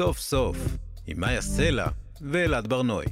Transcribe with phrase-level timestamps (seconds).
[0.00, 0.56] סוף סוף,
[1.06, 1.86] עם מאיה סלע
[2.20, 3.06] ואלעד ברנועי.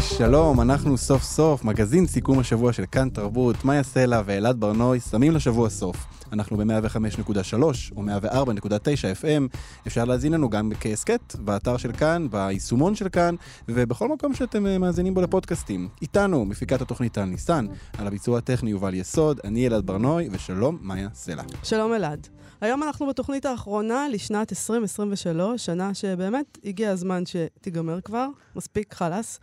[0.00, 5.32] שלום, אנחנו סוף סוף, מגזין סיכום השבוע של כאן תרבות, מאיה סלע ואלעד ברנוי שמים
[5.32, 6.17] לשבוע סוף.
[6.32, 7.62] אנחנו ב-105.3
[7.96, 9.56] או 104.9 FM,
[9.86, 13.34] אפשר להזין לנו גם כהסכת, באתר של כאן, ביישומון של כאן,
[13.68, 15.88] ובכל מקום שאתם אה, מאזינים בו לפודקאסטים.
[16.02, 17.66] איתנו, מפיקת התוכנית טל ניסן,
[17.98, 21.42] על הביצוע הטכני יובל יסוד, אני אלעד ברנוי, ושלום, מאיה סלע.
[21.62, 22.28] שלום אלעד.
[22.60, 29.40] היום אנחנו בתוכנית האחרונה לשנת 2023, שנה שבאמת הגיע הזמן שתיגמר כבר, מספיק חלאס.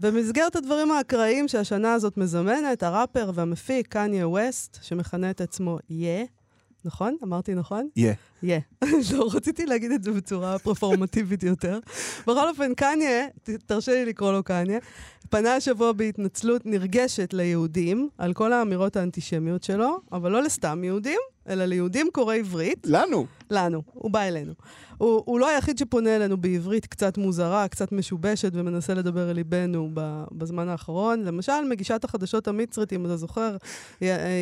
[0.00, 6.24] במסגרת הדברים האקראיים שהשנה הזאת מזמנת, הראפר והמפיק קניה ווסט, שמכנה את עצמו יה,
[6.84, 7.16] נכון?
[7.24, 7.88] אמרתי נכון?
[7.96, 8.14] יה.
[8.42, 8.60] יה.
[9.12, 11.78] לא, רציתי להגיד את זה בצורה פרפורמטיבית יותר.
[12.22, 13.26] בכל אופן, קניה,
[13.66, 14.78] תרשה לי לקרוא לו קניה,
[15.30, 21.64] פנה השבוע בהתנצלות נרגשת ליהודים על כל האמירות האנטישמיות שלו, אבל לא לסתם יהודים, אלא
[21.64, 22.86] ליהודים קוראי עברית.
[22.90, 23.26] לנו.
[23.50, 24.52] לנו, הוא בא אלינו.
[24.98, 29.90] הוא, הוא לא היחיד שפונה אלינו בעברית קצת מוזרה, קצת משובשת, ומנסה לדבר אל ליבנו
[30.32, 31.24] בזמן האחרון.
[31.24, 33.56] למשל, מגישת החדשות המצרית, אם אתה זוכר,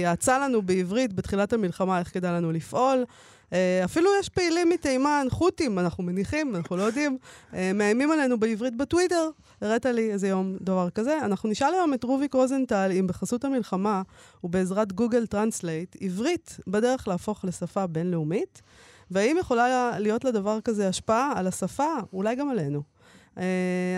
[0.02, 3.04] יעצה לנו בעברית בתחילת המלחמה איך כדאי לנו לפעול.
[3.52, 7.18] אה, אפילו יש פעילים מתימן, חות'ים, אנחנו מניחים, אנחנו לא יודעים,
[7.54, 9.30] אה, מאיימים עלינו בעברית בטוויטר.
[9.60, 11.18] הראת לי איזה יום דבר כזה.
[11.18, 14.02] אנחנו נשאל היום את רוביק רוזנטל אם בחסות המלחמה
[14.44, 18.62] ובעזרת גוגל טרנסלייט, עברית בדרך להפוך לשפה בינלאומית,
[19.10, 22.82] והאם יכולה להיות לדבר כזה השפעה על השפה, אולי גם עלינו.
[23.34, 23.38] אה,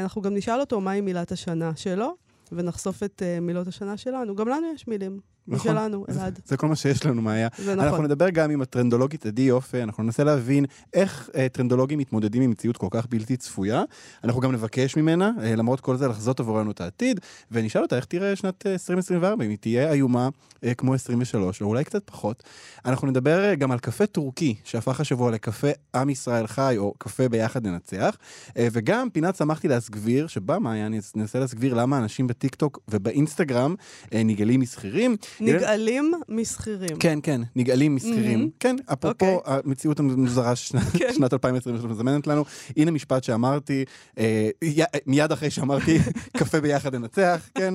[0.02, 2.16] אנחנו גם נשאל אותו מהי מילת השנה שלו,
[2.52, 4.34] ונחשוף את uh, מילות השנה שלנו.
[4.36, 5.20] גם לנו יש מילים.
[5.48, 5.72] נכון.
[5.72, 6.40] משלנו, אלעד.
[6.44, 7.48] זה כל מה שיש לנו, מאיה.
[7.58, 7.84] זה נכון.
[7.84, 12.50] אנחנו נדבר גם עם הטרנדולוגית עדי יופי, אנחנו ננסה להבין איך אה, טרנדולוגים מתמודדים עם
[12.50, 13.82] מציאות כל כך בלתי צפויה.
[14.24, 17.20] אנחנו גם נבקש ממנה, אה, למרות כל זה, לחזות עבורנו את העתיד,
[17.50, 20.28] ונשאל אותה איך תראה שנת 2024, אם היא תהיה איומה
[20.64, 22.42] אה, כמו 23, או אולי קצת פחות.
[22.84, 27.28] אנחנו נדבר אה, גם על קפה טורקי, שהפך השבוע לקפה עם ישראל חי, או קפה
[27.28, 28.16] ביחד ננצח,
[28.56, 33.74] אה, וגם פינת שמחתי להסגביר, שבה, מאיה, אני אנסה להסגביר למה אנשים בטיקטוק ובאינסטגרם
[34.12, 35.16] אה, נגלים משכירים.
[35.40, 36.96] נגאלים משכירים.
[36.98, 38.50] כן, כן, נגאלים משכירים.
[38.60, 39.26] כן, אפרופו.
[39.26, 39.54] אוקיי.
[39.64, 41.22] המציאות המוזרה ששנת כן.
[41.32, 42.44] 2023 מזמנת לנו,
[42.76, 43.84] הנה משפט שאמרתי,
[44.18, 45.98] אה, י, מיד אחרי שאמרתי,
[46.38, 47.74] קפה ביחד ננצח, כן.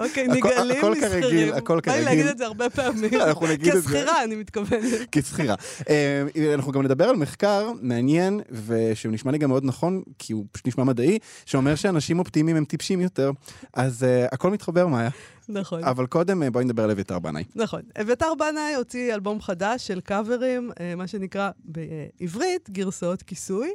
[0.00, 1.22] אוקיי, נגאלים הכל משכירים.
[1.22, 2.04] כרגיל, הכל כרגיל.
[2.04, 3.20] בא לי להגיד את זה הרבה פעמים.
[3.28, 3.88] אנחנו נגיד את זה.
[3.88, 4.84] כשכירה, אני מתכוונת.
[5.12, 5.54] כשכירה.
[5.88, 10.66] אה, אנחנו גם נדבר על מחקר מעניין, ושנשמע לי גם מאוד נכון, כי הוא פשוט
[10.66, 13.30] נשמע מדעי, שאומר שאנשים אופטימיים הם טיפשים יותר.
[13.74, 15.10] אז הכל מתחבר, מאיה.
[15.48, 15.84] נכון.
[15.84, 17.44] אבל קודם אה, בואי נדבר על אביתר בנאי.
[17.54, 17.82] נכון.
[18.00, 23.70] אביתר בנאי הוציא אלבום חדש של קאברים, אה, מה שנקרא בעברית גרסאות כיסוי.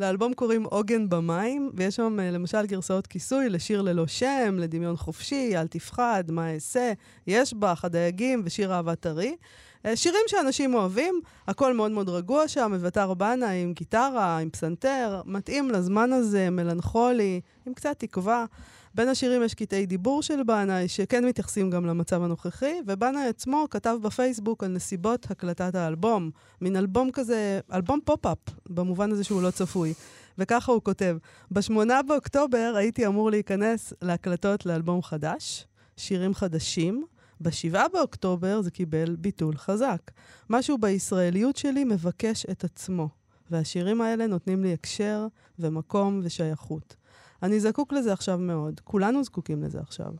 [0.00, 5.56] לאלבום קוראים עוגן במים, ויש שם אה, למשל גרסאות כיסוי לשיר ללא שם, לדמיון חופשי,
[5.56, 6.92] אל תפחד, מה אעשה,
[7.26, 9.36] יש בך, הדייגים ושיר אהבה טרי.
[9.94, 15.70] שירים שאנשים אוהבים, הכל מאוד מאוד רגוע שם, אביתר בנאי עם גיטרה, עם פסנתר, מתאים
[15.70, 18.44] לזמן הזה, מלנכולי, עם קצת תקווה.
[18.94, 23.96] בין השירים יש קטעי דיבור של בנאי, שכן מתייחסים גם למצב הנוכחי, ובנאי עצמו כתב
[24.02, 26.30] בפייסבוק על נסיבות הקלטת האלבום.
[26.60, 28.38] מין אלבום כזה, אלבום פופ-אפ,
[28.68, 29.94] במובן הזה שהוא לא צפוי.
[30.38, 31.16] וככה הוא כותב,
[31.50, 35.66] בשמונה באוקטובר הייתי אמור להיכנס להקלטות לאלבום חדש,
[35.96, 37.04] שירים חדשים.
[37.40, 40.10] בשבעה באוקטובר זה קיבל ביטול חזק.
[40.50, 43.08] משהו בישראליות שלי מבקש את עצמו,
[43.50, 45.26] והשירים האלה נותנים לי הקשר
[45.58, 46.96] ומקום ושייכות.
[47.42, 48.80] אני זקוק לזה עכשיו מאוד.
[48.84, 50.12] כולנו זקוקים לזה עכשיו.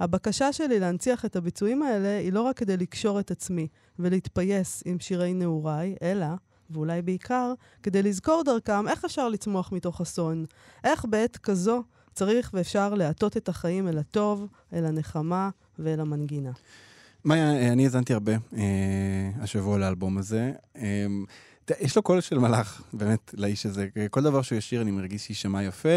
[0.00, 5.00] הבקשה שלי להנציח את הביצועים האלה היא לא רק כדי לקשור את עצמי ולהתפייס עם
[5.00, 6.26] שירי נעוריי, אלא,
[6.70, 10.44] ואולי בעיקר, כדי לזכור דרכם איך אפשר לצמוח מתוך אסון.
[10.84, 11.82] איך בעת כזו
[12.12, 16.52] צריך ואפשר להטות את החיים אל הטוב, אל הנחמה ואל המנגינה.
[17.24, 20.52] מאיה, אני האזנתי הרבה אה, השבוע לאלבום הזה.
[20.76, 21.06] אה,
[21.80, 23.88] יש לו קול של מלאך, באמת, לאיש הזה.
[24.10, 25.88] כל דבר שהוא ישיר אני מרגיש שיישמע יפה,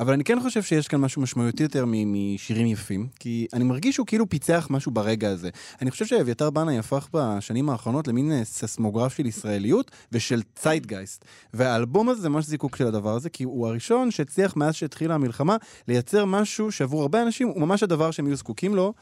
[0.00, 4.06] אבל אני כן חושב שיש כאן משהו משמעותי יותר משירים יפים, כי אני מרגיש שהוא
[4.06, 5.50] כאילו פיצח משהו ברגע הזה.
[5.82, 11.24] אני חושב שאביתר בנאי הפך בשנים האחרונות למין אה, ססמוגרף של ישראליות ושל ציידגייסט.
[11.54, 15.56] והאלבום הזה זה ממש זיקוק של הדבר הזה, כי הוא הראשון שהצליח מאז שהתחילה המלחמה
[15.88, 18.94] לייצר משהו שעבור הרבה אנשים הוא ממש הדבר שהם יהיו זקוקים לו.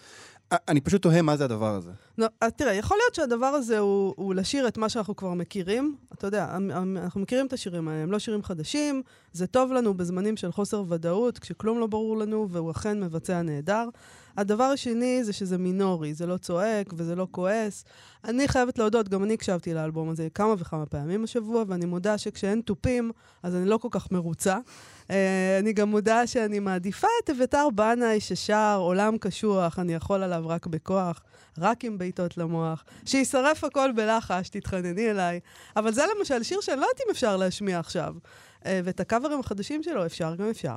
[0.52, 1.90] אני פשוט תוהה מה זה הדבר הזה.
[2.18, 5.96] לא, אז תראה, יכול להיות שהדבר הזה הוא, הוא לשיר את מה שאנחנו כבר מכירים.
[6.12, 6.56] אתה יודע,
[6.96, 10.84] אנחנו מכירים את השירים האלה, הם לא שירים חדשים, זה טוב לנו בזמנים של חוסר
[10.88, 13.88] ודאות, כשכלום לא ברור לנו, והוא אכן מבצע נהדר.
[14.36, 17.84] הדבר השני זה שזה מינורי, זה לא צועק וזה לא כועס.
[18.24, 22.60] אני חייבת להודות, גם אני הקשבתי לאלבום הזה כמה וכמה פעמים השבוע, ואני מודה שכשאין
[22.60, 23.12] תופים,
[23.42, 24.58] אז אני לא כל כך מרוצה.
[25.06, 25.10] Uh,
[25.58, 30.66] אני גם מודה שאני מעדיפה את אביתר בנאי ששר עולם קשוח, אני יכול עליו רק
[30.66, 31.20] בכוח,
[31.58, 35.40] רק עם בעיטות למוח, שישרף הכל בלחש, תתחנני אליי.
[35.76, 38.14] אבל זה למשל שיר שאני לא יודעת אם אפשר להשמיע עכשיו.
[38.62, 40.76] Uh, ואת הקאברים החדשים שלו אפשר גם אפשר.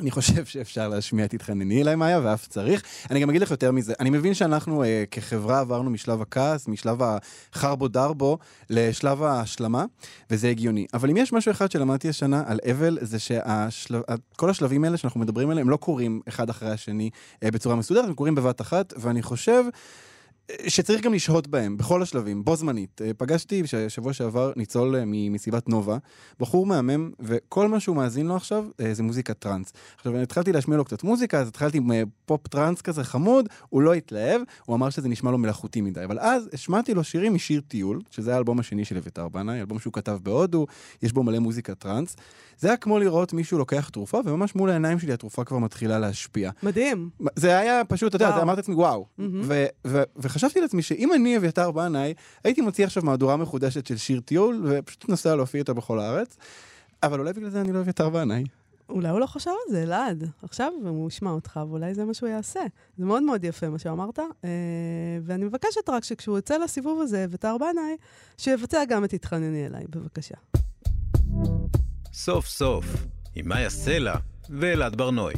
[0.00, 2.82] אני חושב שאפשר להשמיע תתחנני אליי, מאיה, ואף צריך.
[3.10, 6.98] אני גם אגיד לך יותר מזה, אני מבין שאנחנו אה, כחברה עברנו משלב הכעס, משלב
[7.02, 8.38] החרבו דרבו,
[8.70, 9.84] לשלב ההשלמה,
[10.30, 10.86] וזה הגיוני.
[10.94, 15.50] אבל אם יש משהו אחד שלמדתי השנה על אבל, זה שכל השלבים האלה שאנחנו מדברים
[15.50, 17.10] עליהם, לא קורים אחד אחרי השני
[17.42, 19.62] אה, בצורה מסודרת, הם קורים בבת אחת, ואני חושב...
[20.66, 23.02] שצריך גם לשהות בהם, בכל השלבים, בו זמנית.
[23.04, 25.98] אה, פגשתי שבוע שעבר ניצול אה, ממסיבת נובה,
[26.40, 29.72] בחור מהמם, וכל מה שהוא מאזין לו עכשיו אה, זה מוזיקה טראנס.
[29.96, 31.90] עכשיו, אני התחלתי להשמיע לו קצת מוזיקה, אז התחלתי עם
[32.26, 36.04] פופ טראנס כזה חמוד, הוא לא התלהב, הוא אמר שזה נשמע לו מלאכותי מדי.
[36.04, 39.92] אבל אז השמעתי לו שירים משיר טיול, שזה האלבום השני של אביתר בנאי, אלבום שהוא
[39.92, 40.66] כתב בהודו,
[41.02, 42.16] יש בו מלא מוזיקה טראנס.
[42.58, 46.50] זה היה כמו לראות מישהו לוקח תרופה, וממש מול העיניים שלי התרופה כבר מתחילה להשפיע.
[46.62, 47.10] מדהים.
[47.36, 49.06] זה היה פשוט, אתה יודע, אמרתי לעצמי, וואו.
[50.36, 55.08] וחשבתי לעצמי שאם אני אביתר בנאי, הייתי מוציא עכשיו מהדורה מחודשת של שיר טיול, ופשוט
[55.08, 56.36] נוסע להופיע איתה בכל הארץ.
[57.02, 58.44] אבל אולי בגלל זה אני לא אביתר בנאי.
[58.88, 60.24] אולי הוא לא חשב על זה, אלעד.
[60.42, 62.60] עכשיו הוא ישמע אותך, ואולי זה מה שהוא יעשה.
[62.98, 64.24] זה מאוד מאוד יפה מה שאמרת, אה,
[65.22, 67.96] ואני מבקשת רק שכשהוא יוצא לסיבוב הזה, אביתר בנאי,
[68.38, 70.34] שיבצע גם את תתחנני אליי, בבקשה.
[72.12, 72.84] סוף סוף,
[73.34, 74.14] עם מאיה סלע
[74.50, 75.34] ואלעד ברנועי.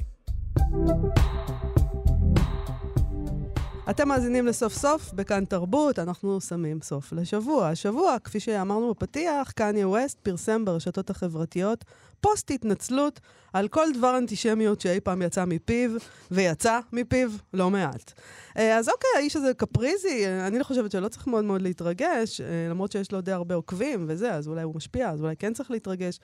[3.90, 7.68] אתם מאזינים לסוף סוף בכאן תרבות, אנחנו שמים סוף לשבוע.
[7.68, 11.84] השבוע, כפי שאמרנו בפתיח, קניה ווסט פרסם ברשתות החברתיות
[12.20, 13.20] פוסט התנצלות
[13.52, 15.90] על כל דבר אנטישמיות שאי פעם יצא מפיו,
[16.30, 18.12] ויצא מפיו לא מעט.
[18.54, 23.12] אז אוקיי, האיש הזה קפריזי, אני לא חושבת שלא צריך מאוד מאוד להתרגש, למרות שיש
[23.12, 26.18] לו די הרבה עוקבים וזה, אז אולי הוא משפיע, אז אולי כן צריך להתרגש.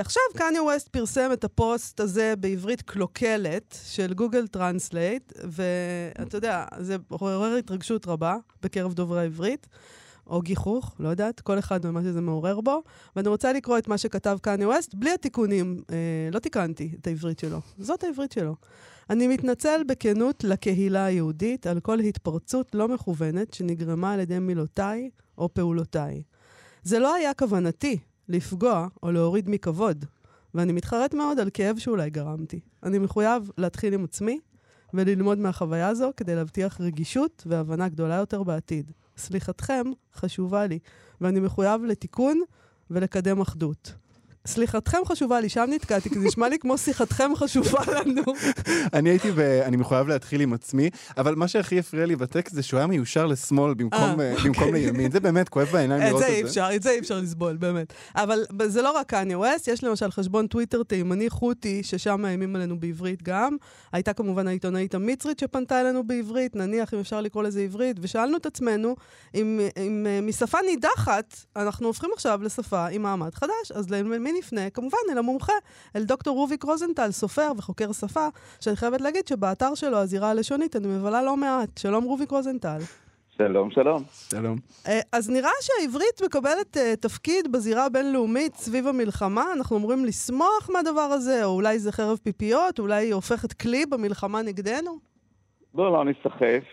[0.00, 6.96] עכשיו, קניה ווסט פרסם את הפוסט הזה בעברית קלוקלת של גוגל טרנסלייט, ואתה יודע, זה
[7.08, 9.66] עורר התרגשות רבה בקרב דוברי העברית.
[10.26, 12.82] או גיחוך, לא יודעת, כל אחד ממה שזה מעורר בו.
[13.16, 15.82] ואני רוצה לקרוא את מה שכתב קניה ווסט, בלי התיקונים.
[15.90, 15.96] אה,
[16.32, 17.60] לא תיקנתי את העברית שלו.
[17.78, 18.54] זאת העברית שלו.
[19.10, 25.54] אני מתנצל בכנות לקהילה היהודית על כל התפרצות לא מכוונת שנגרמה על ידי מילותיי או
[25.54, 26.22] פעולותיי.
[26.82, 30.04] זה לא היה כוונתי לפגוע או להוריד מכבוד,
[30.54, 32.60] ואני מתחרט מאוד על כאב שאולי גרמתי.
[32.82, 34.40] אני מחויב להתחיל עם עצמי
[34.94, 38.92] וללמוד מהחוויה הזו כדי להבטיח רגישות והבנה גדולה יותר בעתיד.
[39.16, 39.84] סליחתכם
[40.14, 40.78] חשובה לי,
[41.20, 42.40] ואני מחויב לתיקון
[42.90, 43.94] ולקדם אחדות.
[44.46, 48.22] סליחתכם חשובה לי, שם נתקעתי, כי זה נשמע לי כמו שיחתכם חשובה לנו.
[48.96, 49.38] אני הייתי ב...
[49.38, 53.26] אני מחויב להתחיל עם עצמי, אבל מה שהכי הפריע לי בטקסט זה שהוא היה מיושר
[53.26, 55.10] לשמאל במקום, במקום לימין.
[55.10, 56.26] זה באמת כואב בעיניים לראות את זה.
[56.26, 57.92] את זה אי אפשר, את זה אי אפשר לסבול, באמת.
[58.14, 62.80] אבל זה לא רק קניה ווסט, יש למשל חשבון טוויטר תימני חותי, ששם מאיימים עלינו
[62.80, 63.56] בעברית גם.
[63.92, 68.46] הייתה כמובן העיתונאית המצרית שפנתה אלינו בעברית, נניח אם אפשר לקרוא לזה עברית, ושאלנו את
[68.46, 68.96] עצמנו,
[69.34, 74.70] אם, אם משפה נידחת, אנחנו הופכים עכשיו לשפה עם מעמד חדש, אז למי נפנה?
[74.70, 75.52] כמובן אל המומחה,
[75.96, 78.28] אל דוקטור רוביק רוזנטל, סופר וחוקר שפה,
[78.60, 81.78] שאני חייבת להגיד שבאתר שלו, הזירה הלשונית, אני מבלה לא מעט.
[81.78, 82.78] שלום רוביק רוזנטל.
[83.38, 84.02] שלום, שלום.
[84.30, 84.58] שלום.
[85.12, 89.44] אז נראה שהעברית מקבלת uh, תפקיד בזירה הבינלאומית סביב המלחמה.
[89.52, 94.42] אנחנו אמורים לשמוח מהדבר הזה, או אולי זה חרב פיפיות, אולי היא הופכת כלי במלחמה
[94.42, 94.98] נגדנו?
[95.74, 96.64] בוא לא נסחף.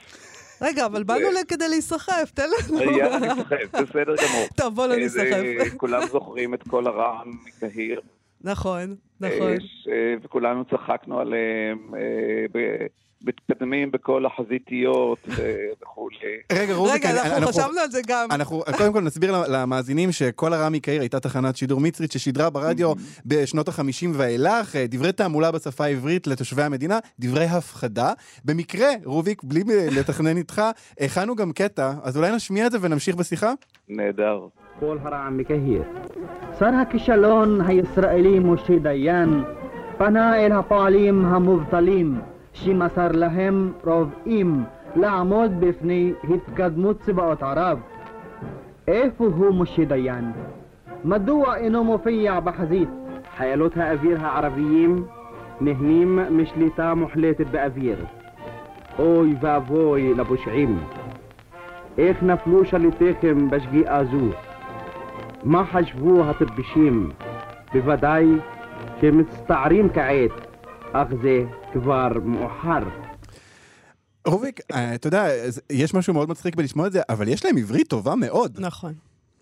[0.62, 2.82] רגע, אבל באנו כדי להיסחף, תן לנו.
[2.98, 4.48] יאללה, נסחף, בסדר גמור.
[4.58, 5.76] טוב, בוא לא נסחף.
[5.78, 8.02] כולם זוכרים את כל הרעם מקהיר.
[8.42, 9.56] נכון, נכון.
[10.24, 11.92] וכולנו צחקנו עליהם
[13.24, 15.28] מתקדמים בכל החזיתיות
[15.82, 16.18] וכולי.
[16.52, 18.28] רגע, רוביק, רגע, אנחנו חשבנו על זה גם.
[18.32, 22.94] אנחנו קודם כל נסביר למאזינים שכל הרע מקהיר הייתה תחנת שידור מצרית ששידרה ברדיו
[23.26, 28.14] בשנות ה-50 ואילך, דברי תעמולה בשפה העברית לתושבי המדינה, דברי הפחדה.
[28.46, 29.64] במקרה, רוביק, בלי
[30.00, 30.62] לתכנן איתך,
[31.00, 33.54] הכנו גם קטע, אז אולי נשמיע את זה ונמשיך בשיחה?
[33.90, 34.40] נהדר.
[34.80, 35.84] כל הרע מקהיר.
[36.60, 39.44] שר הכישלון הישראלי משה דיין
[39.98, 42.22] פנה אל הפועלים המובטלים
[42.54, 44.64] שמסר להם רובעים
[44.96, 47.80] לעמוד בפני התקדמות צבאות ערב.
[48.88, 50.32] איפה הוא משה דיין?
[51.04, 52.90] מדוע אינו מופיע בחזית?
[53.38, 55.04] חיילות האוויר הערביים
[55.62, 58.06] נהנים משליטה מוחלטת באוויר.
[59.00, 60.80] אוי ואבוי לפושעים.
[61.98, 64.26] איך נפלו שליטיכם בשגיאה זו?
[65.44, 67.10] מה חשבו הטיפשים?
[67.74, 68.28] בוודאי
[69.02, 70.49] שמצטערים כעת,
[70.94, 71.44] אך זה
[71.74, 72.84] כבר מאוחר.
[74.28, 75.26] רוביק, אה, אתה יודע,
[75.72, 78.58] יש משהו מאוד מצחיק בלשמוע את זה, אבל יש להם עברית טובה מאוד.
[78.60, 78.94] נכון.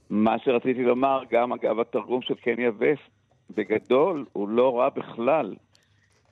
[0.10, 3.10] מה שרציתי לומר, גם אגב התרגום של קניה וסט,
[3.56, 5.56] בגדול הוא לא רע בכלל.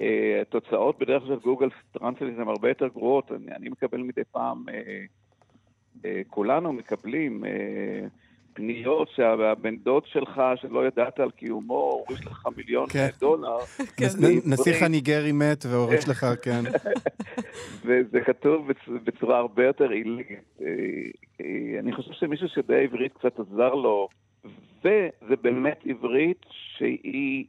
[0.01, 3.31] אה, התוצאות בדרך כלל גוגל טרנסלייט הן הרבה יותר גרועות.
[3.31, 7.43] אני, אני מקבל מדי פעם, אה, כולנו מקבלים
[8.55, 11.73] פניות שהבן דוד שלך, שלא ידעת על קיומו,
[12.07, 13.07] הוריש לך מיליון כן.
[13.19, 13.57] דולר.
[13.97, 14.05] כן.
[14.45, 16.61] נסיך הניגרי מת והוריש לך, כן.
[17.85, 20.27] וזה כתוב בצ- בצורה הרבה יותר עילגת.
[20.61, 20.67] אה,
[21.41, 24.07] אה, אני חושב שמישהו שיודע עברית קצת עזר לו,
[24.83, 26.45] וזה באמת עברית
[26.77, 27.45] שהיא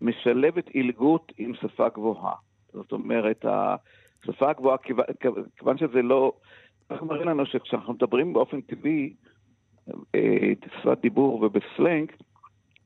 [0.00, 2.34] משלבת עילגות עם שפה גבוהה.
[2.72, 3.44] זאת אומרת,
[4.24, 5.04] השפה הגבוהה, כיוון-
[5.58, 6.32] כיוון שזה לא...
[6.90, 9.12] רק מראה לנו שכשאנחנו מדברים באופן טבעי,
[10.14, 12.12] אה, שפת דיבור ובסלנג,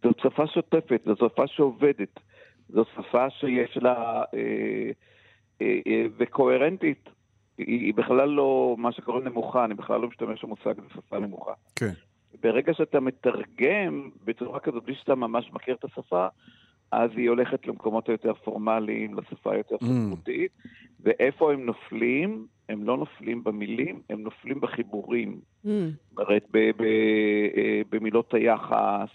[0.02, 2.20] זאת שפה שוטפת, זו שפה שעובדת,
[2.68, 4.22] זו שפה שיש לה...
[4.34, 4.90] אה,
[5.62, 7.08] אה, אה, וקוהרנטית,
[7.58, 11.52] היא, היא בכלל לא מה שקוראים נמוכה, אני בכלל לא משתמש במושג בשפה נמוכה.
[11.76, 11.92] כן.
[12.42, 16.26] ברגע שאתה מתרגם בצורה כזאת בלי שאתה ממש מכיר את השפה,
[16.92, 19.84] אז היא הולכת למקומות היותר פורמליים, לשפה היותר Mm.
[19.84, 20.52] ספרותית,
[21.00, 22.46] ואיפה הם נופלים?
[22.68, 25.40] הם לא נופלים במילים, הם נופלים בחיבורים.
[25.66, 25.68] Mm,
[26.18, 26.82] אומרת, ב- ב-
[27.56, 29.08] אה, במילות היחס.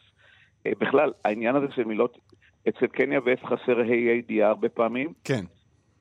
[0.65, 2.17] אה, בכלל, העניין הזה של מילות,
[2.69, 5.45] אצל קניה ואף חסר ה' הידיעה הרבה פעמים, כן.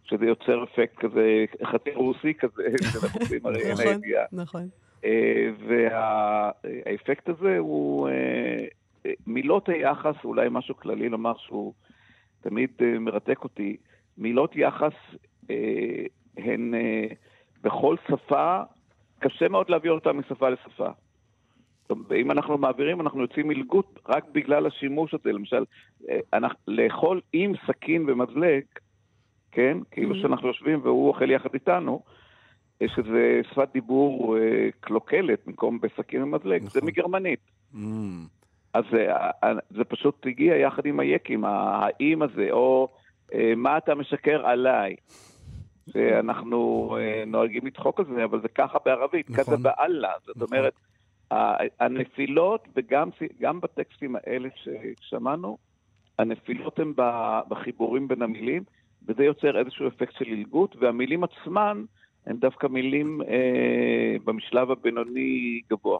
[0.04, 4.24] שזה יוצר אפקט כזה, חצי רוסי כזה, שאנחנו עושים הרי אין נכון, הידיעה.
[4.32, 4.68] נכון.
[5.68, 8.64] והאפקט הזה הוא, אה,
[9.06, 11.74] אה, מילות היחס, אולי משהו כללי לומר שהוא
[12.40, 13.76] תמיד אה, מרתק אותי,
[14.18, 14.92] מילות יחס
[15.50, 16.04] אה,
[16.36, 17.06] הן אה,
[17.62, 18.62] בכל שפה,
[19.18, 20.88] קשה מאוד להעביר אותן משפה לשפה.
[22.08, 25.32] ואם אנחנו מעבירים, אנחנו יוצאים מלגות רק בגלל השימוש הזה.
[25.32, 25.64] למשל,
[26.08, 28.62] אה, אנחנו, לאכול עם סכין ומזלג,
[29.52, 29.78] כן?
[29.90, 30.18] כאילו Mhm.
[30.18, 32.02] שאנחנו יושבים והוא אוכל יחד איתנו,
[32.82, 36.88] אה, שזה שפת דיבור אה, קלוקלת במקום בסכין ומזלג, זה נכון.
[36.88, 37.40] מגרמנית.
[37.74, 37.78] Mm.
[38.74, 42.88] אז אה, זה פשוט הגיע יחד עם היקים, האם הזה, או
[43.56, 44.96] מה אתה משקר עליי.
[45.92, 49.44] שאנחנו אה, נוהגים לצחוק על זה, אבל זה ככה בערבית, נכון.
[49.44, 50.12] כזה באללה.
[50.26, 50.58] זאת נכון.
[50.58, 50.72] אומרת,
[51.80, 53.08] הנפילות, וגם
[53.40, 55.58] גם בטקסטים האלה ששמענו,
[56.18, 56.92] הנפילות הן
[57.48, 58.62] בחיבורים בין המילים,
[59.06, 61.84] וזה יוצר איזשהו אפקט של עילגות, והמילים עצמן
[62.26, 65.98] הן דווקא מילים אה, במשלב הבינוני גבוה.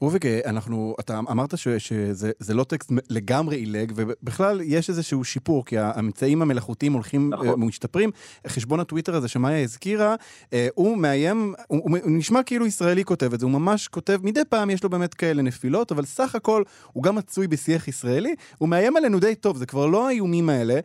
[0.00, 5.24] רוביק, אה, אנחנו, אתה אמרת ש, שזה זה לא טקסט לגמרי עילג, ובכלל יש איזשהו
[5.24, 7.46] שיפור, כי האמצעים המלאכותיים הולכים נכון.
[7.46, 7.62] נכון.
[7.62, 8.10] ומשתפרים.
[8.46, 10.14] חשבון הטוויטר הזה שמאיה הזכירה,
[10.52, 14.18] אה, הוא מאיים, הוא, הוא, הוא נשמע כאילו ישראלי כותב את זה, הוא ממש כותב,
[14.22, 16.62] מדי פעם יש לו באמת כאלה נפילות, אבל סך הכל
[16.92, 20.80] הוא גם מצוי בשיח ישראלי, הוא מאיים עלינו די טוב, זה כבר לא האיומים האלה.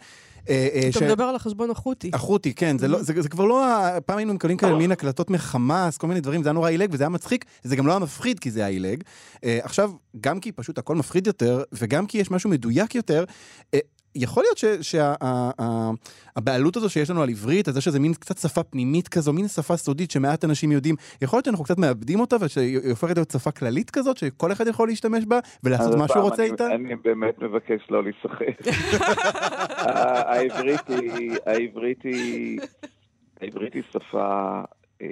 [0.50, 2.12] אה, אה, אתה מדבר על החשבון החותי.
[2.14, 3.66] החותי, כן, זה, לא, זה, זה כבר לא,
[4.06, 7.04] פעם היינו מקבלים כאלה מין הקלטות מחמאס, כל מיני דברים, זה היה נורא עילג וזה
[7.04, 9.04] היה מצחיק, זה גם לא היה מפחיד כי זה היה עילג.
[9.44, 13.24] אה, עכשיו, גם כי פשוט הכל מפחיד יותר, וגם כי יש משהו מדויק יותר,
[14.16, 14.58] יכול להיות
[16.36, 19.48] שהבעלות הזו שיש לנו על עברית, אז יש איזה מין קצת שפה פנימית כזו, מין
[19.48, 23.52] שפה סודית שמעט אנשים יודעים, יכול להיות שאנחנו קצת מאבדים אותה ושהיא הופכת להיות שפה
[23.52, 26.68] כללית כזאת, שכל אחד יכול להשתמש בה ולעשות מה שהוא רוצה אני- איתה?
[26.76, 28.56] אני באמת מבקש לא להיסחף.
[30.26, 32.60] העברית היא, העברית היא,
[33.42, 34.62] העברית היא שפה,
[35.02, 35.08] אה,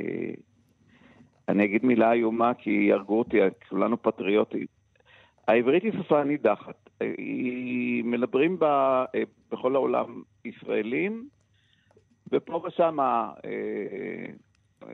[1.50, 3.38] אני אגיד מילה איומה כי יהרגו אותי,
[3.70, 4.66] כולנו פטריוטים.
[5.48, 6.90] העברית היא שפה נידחת.
[8.24, 11.30] מדברים בה אה, בכל העולם ישראלים,
[12.32, 13.32] ופה ושם אה,
[14.84, 14.88] אה,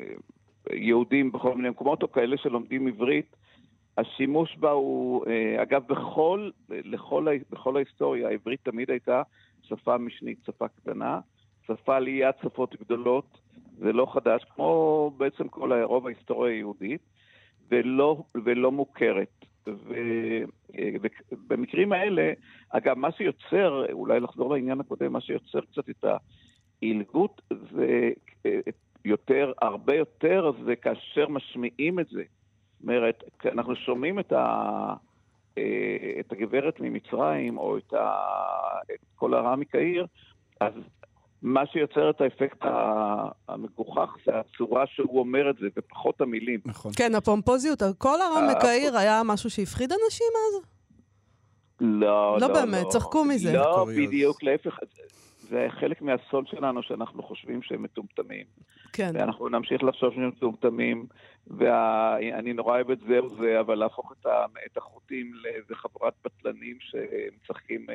[0.73, 3.35] יהודים בכל מיני מקומות, או כאלה שלומדים עברית.
[3.97, 5.25] השימוש בה הוא,
[5.63, 9.21] אגב, בכל, לכל, בכל ההיסטוריה, העברית תמיד הייתה
[9.63, 11.19] שפה משנית, שפה קטנה,
[11.67, 13.37] שפה ליד שפות גדולות,
[13.77, 17.01] זה לא חדש, כמו בעצם כל רוב ההיסטוריה היהודית,
[17.71, 19.38] ולא, ולא מוכרת.
[21.31, 22.33] ובמקרים האלה,
[22.69, 26.05] אגב, מה שיוצר, אולי לחזור לעניין הקודם, מה שיוצר קצת את
[26.81, 28.09] העילגות זה
[28.45, 28.59] אה,
[29.05, 32.23] יותר, הרבה יותר, זה כאשר משמיעים את זה.
[32.23, 34.93] זאת אומרת, אנחנו שומעים את, ה,
[35.57, 38.15] אה, את הגברת ממצרים, או את, ה,
[38.93, 40.05] את כל הרע מקהיר,
[40.59, 40.73] אז
[41.41, 42.65] מה שיוצר את האפקט
[43.47, 46.59] המגוחך זה הצורה שהוא אומר את זה, ופחות המילים.
[46.65, 46.91] נכון.
[46.95, 50.61] כן, הפומפוזיות, כל הרם אה, מקהיר היה משהו שהפחיד אנשים אז?
[51.81, 53.53] לא, לא לא, באמת, צחקו מזה.
[53.53, 53.87] לא.
[53.97, 54.79] בדיוק, להפך.
[55.49, 58.45] זה חלק מהסוד שלנו שאנחנו חושבים שהם מטומטמים.
[58.93, 59.11] כן.
[59.13, 61.05] ואנחנו נמשיך לחשוב שהם מטומטמים,
[61.47, 64.45] ואני נורא אוהב את זה או זה, אבל להפוך את, ה...
[64.65, 67.85] את החוטים לאיזה חבורת בטלנים שמשחקים...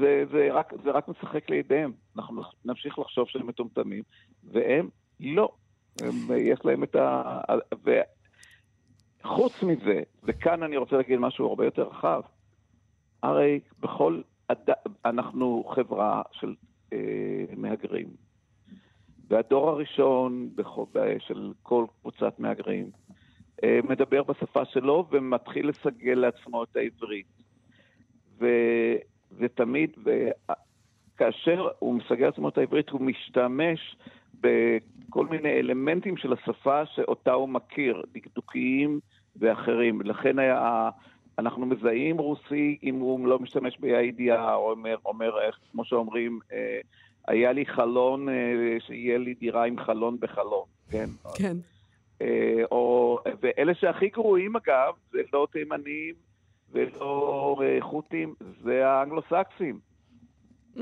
[0.00, 1.92] זה, זה, רק, זה רק משחק לידיהם.
[2.16, 4.02] אנחנו נמשיך לחשוב שהם מטומטמים,
[4.44, 4.88] והם
[5.20, 5.52] לא.
[6.00, 7.40] הם, יש להם את ה...
[9.24, 12.20] וחוץ מזה, וכאן אני רוצה להגיד משהו הרבה יותר רחב,
[13.22, 14.20] הרי בכל...
[15.04, 16.54] אנחנו חברה של
[16.92, 16.98] אה,
[17.56, 18.08] מהגרים.
[19.28, 20.84] והדור הראשון בכל,
[21.18, 22.90] של כל קבוצת מהגרים
[23.64, 27.37] אה, מדבר בשפה שלו ומתחיל לסגל לעצמו את העברית.
[28.40, 28.46] ו,
[29.38, 29.90] ותמיד,
[31.16, 33.96] כאשר הוא מסגל לעצמו את העברית, הוא משתמש
[34.40, 39.00] בכל מיני אלמנטים של השפה שאותה הוא מכיר, דקדוקיים
[39.36, 40.00] ואחרים.
[40.00, 40.90] לכן היה,
[41.38, 46.80] אנחנו מזהים רוסי אם הוא לא משתמש בידיעה, או אומר, אומר איך, כמו שאומרים, אה,
[47.28, 48.34] היה לי חלון, אה,
[48.86, 51.06] שיהיה לי דירה עם חלון בחלון, כן?
[51.38, 51.56] כן.
[52.22, 56.14] אה, או, ואלה שהכי גרועים אגב, זה לא תימנים
[56.72, 59.78] ולא אה, חות'ים, זה האנגלו-סקסים.
[60.76, 60.80] Mm.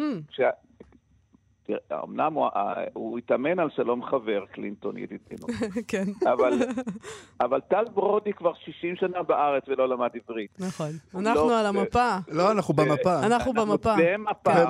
[1.66, 2.48] תראה, אמנם הוא,
[2.92, 5.46] הוא התאמן על שלום חבר, קלינטון ידידנו.
[5.88, 6.04] כן.
[6.32, 6.52] אבל,
[7.44, 10.50] אבל טל ברודי כבר 60 שנה בארץ ולא למד עברית.
[10.60, 10.90] נכון.
[11.12, 12.16] הוא אנחנו לא- על המפה.
[12.28, 13.26] לא, אנחנו במפה.
[13.26, 13.94] אנחנו במפה.
[13.98, 14.54] במפה.
[14.54, 14.68] כן.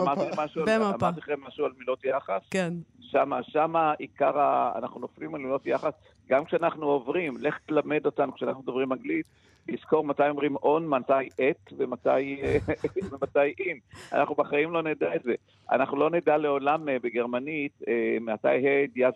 [0.67, 1.07] במפה.
[1.07, 2.43] אמרתי לכם משהו על מילות יחס?
[2.51, 2.73] כן.
[3.01, 4.73] שמה, שמה עיקר ה...
[4.79, 5.93] אנחנו נופלים על מילות יחס.
[6.29, 9.27] גם כשאנחנו עוברים, לך תלמד אותנו כשאנחנו מדברים אנגלית,
[9.69, 12.41] לזכור מתי אומרים on, מתי את ומתי
[13.11, 13.97] ומתי in.
[14.13, 15.35] אנחנו בחיים לא נדע את זה.
[15.71, 19.09] אנחנו לא נדע לעולם אה, בגרמנית אה, מתי ה' יא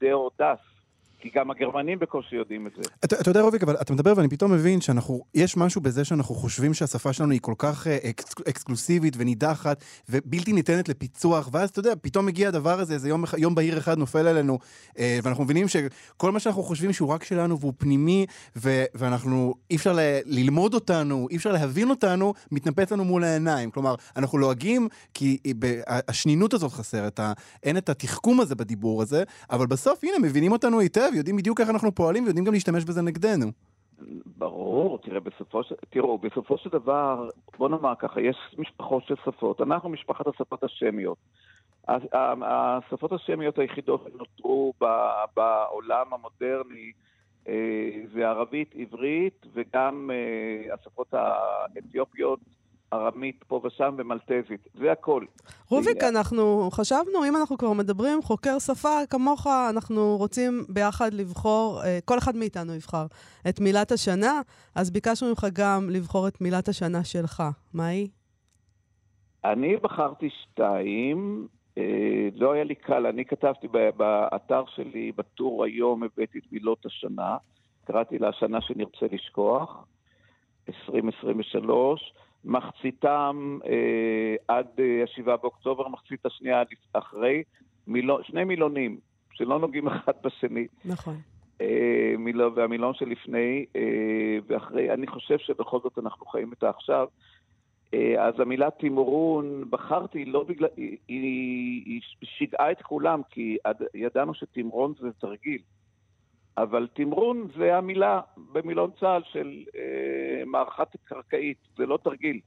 [0.00, 0.75] זה או דס.
[1.20, 2.82] כי גם הגרמנים בקושי יודעים את זה.
[3.04, 6.34] אתה, אתה יודע, רוביק, אבל אתה מדבר ואני פתאום מבין שאנחנו, יש משהו בזה שאנחנו
[6.34, 11.80] חושבים שהשפה שלנו היא כל כך אה, אקס, אקסקלוסיבית ונידחת ובלתי ניתנת לפיצוח, ואז אתה
[11.80, 14.58] יודע, פתאום מגיע הדבר הזה, איזה יום, יום בהיר אחד נופל עלינו,
[14.98, 19.76] אה, ואנחנו מבינים שכל מה שאנחנו חושבים שהוא רק שלנו והוא פנימי, ו, ואנחנו, אי
[19.76, 23.70] אפשר ל, ללמוד אותנו, אי אפשר להבין אותנו, מתנפץ לנו מול העיניים.
[23.70, 27.20] כלומר, אנחנו לועגים כי ב- השנינות הזאת חסרת,
[27.62, 31.70] אין את התחכום הזה בדיבור הזה, אבל בסוף, הנה, מבינים אותנו היטב, יודעים בדיוק איך
[31.70, 33.46] אנחנו פועלים ויודעים גם להשתמש בזה נגדנו.
[34.38, 35.74] ברור, תראה, בסופו של...
[35.90, 37.28] תראו, בסופו של דבר,
[37.58, 39.60] בוא נאמר ככה, יש משפחות של שפות.
[39.60, 41.18] אנחנו משפחת השפות השמיות.
[41.88, 42.34] ה- ה-
[42.78, 44.72] השפות השמיות היחידות שנותרו
[45.36, 46.92] בעולם המודרני
[47.48, 52.40] אה, זה ערבית, עברית, וגם אה, השפות האתיופיות,
[52.96, 54.68] ארמית פה ושם ומלטזית.
[54.74, 55.24] זה הכל.
[55.70, 61.80] רוביק, זה- אנחנו חשבנו, אם אנחנו כבר מדברים, חוקר שפה כמוך, אנחנו רוצים ביחד לבחור,
[61.84, 63.06] אה, כל אחד מאיתנו יבחר
[63.48, 64.40] את מילת השנה,
[64.74, 67.42] אז ביקשנו ממך גם לבחור את מילת השנה שלך.
[67.74, 68.08] מה היא?
[69.44, 71.46] אני בחרתי שתיים,
[71.78, 71.82] אה,
[72.34, 77.36] לא היה לי קל, אני כתבתי באתר שלי, בטור היום, הבאתי את מילות השנה,
[77.84, 79.84] קראתי לה השנה שנרצה לשכוח,
[80.68, 82.12] 2023,
[82.46, 87.42] מחציתם אה, עד אה, השבעה באוקטובר, מחצית השנייה אחרי,
[87.86, 88.98] מילון, שני מילונים
[89.32, 90.66] שלא נוגעים אחד בשני.
[90.84, 91.16] נכון.
[91.60, 97.06] אה, מילו, והמילון שלפני אה, ואחרי, אני חושב שבכל זאת אנחנו חיים את העכשיו.
[97.94, 103.76] אה, אז המילה תמרון, בחרתי לא בגלל, היא, היא, היא שיגעה את כולם, כי עד,
[103.94, 105.58] ידענו שתמרון זה תרגיל.
[106.58, 108.20] אבל תמרון זה המילה
[108.52, 112.40] במילון צה"ל של אה, מערכת קרקעית, זה לא תרגיל.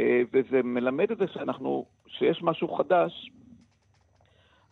[0.00, 3.30] אה, וזה מלמד את זה שאנחנו, שיש משהו חדש,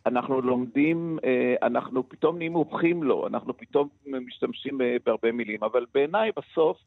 [0.07, 5.87] אנחנו לומדים, אה, אנחנו פתאום נהיים מומחים לו, אנחנו פתאום משתמשים אה, בהרבה מילים, אבל
[5.95, 6.79] בעיניי בסוף,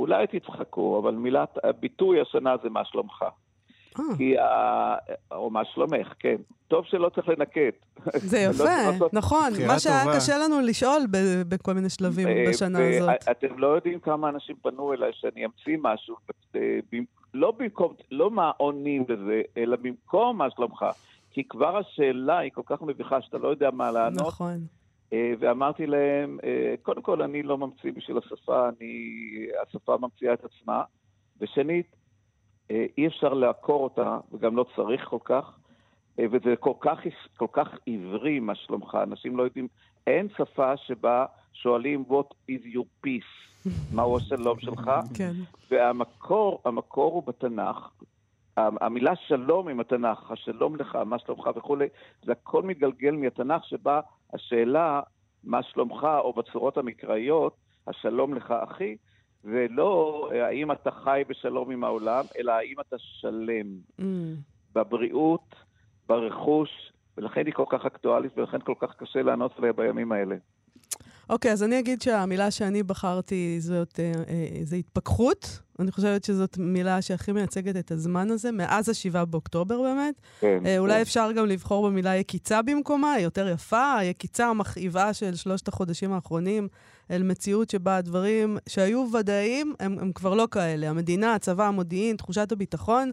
[0.00, 3.24] אולי תצחקו, אבל מילת הביטוי השנה זה מה שלומך.
[3.98, 4.96] אה, כי, ה-
[5.32, 6.36] או מה שלומך, כן.
[6.68, 7.74] טוב שלא צריך לנקט.
[8.30, 9.52] זה לא- יפה, נכון.
[9.66, 10.04] מה שהיה.
[10.16, 11.02] קשה לנו לשאול
[11.48, 13.10] בכל מיני שלבים אה, בשנה הזאת.
[13.30, 16.16] אתם לא יודעים כמה אנשים פנו אליי שאני אמציא משהו,
[16.56, 16.60] אה,
[17.34, 20.84] לא במקום, לא מה עונים לזה, אלא במקום מה שלומך.
[21.30, 24.26] כי כבר השאלה היא כל כך מביכה שאתה לא יודע מה לענות.
[24.26, 24.58] נכון.
[25.38, 26.38] ואמרתי להם,
[26.82, 29.10] קודם כל, אני לא ממציא בשביל השפה, אני,
[29.68, 30.82] השפה ממציאה את עצמה.
[31.40, 31.86] ושנית,
[32.70, 35.58] אי אפשר לעקור אותה, וגם לא צריך כל כך,
[36.18, 36.98] אה, וזה כל כך,
[37.36, 38.98] כל כך עברי, מה שלומך.
[39.02, 39.68] אנשים לא יודעים,
[40.06, 43.68] אין שפה שבה שואלים, what is your peace?
[43.94, 44.90] מהו השלום שלך?
[45.14, 45.32] כן.
[45.70, 47.90] והמקור, המקור הוא בתנ"ך.
[48.56, 51.86] המילה שלום עם התנ"ך, השלום לך, מה שלומך וכולי,
[52.22, 54.00] זה הכל מתגלגל מהתנ"ך שבה
[54.34, 55.00] השאלה
[55.44, 58.96] מה שלומך, או בצורות המקראיות, השלום לך אחי,
[59.44, 63.66] זה לא אה, האם אתה חי בשלום עם העולם, אלא האם אתה שלם.
[64.00, 64.02] Mm,
[64.74, 65.54] בבריאות,
[66.08, 70.36] ברכוש, ולכן היא כל כך אקטואלית ולכן כל כך קשה לענות עליה בימים האלה.
[71.30, 75.60] אוקיי, אז אני אגיד שהמילה שאני בחרתי זאת, אה, אה, זה התפכחות.
[75.78, 80.14] אני חושבת שזאת מילה שהכי מייצגת את הזמן הזה, מאז ה-7 באוקטובר באמת.
[80.40, 81.00] כן, אה, אולי כן.
[81.00, 86.68] אפשר גם לבחור במילה יקיצה במקומה, היא יותר יפה, היקיצה המכאיבה של שלושת החודשים האחרונים,
[87.10, 90.90] אל מציאות שבה הדברים שהיו ודאיים, הם, הם כבר לא כאלה.
[90.90, 93.10] המדינה, הצבא, המודיעין, תחושת הביטחון.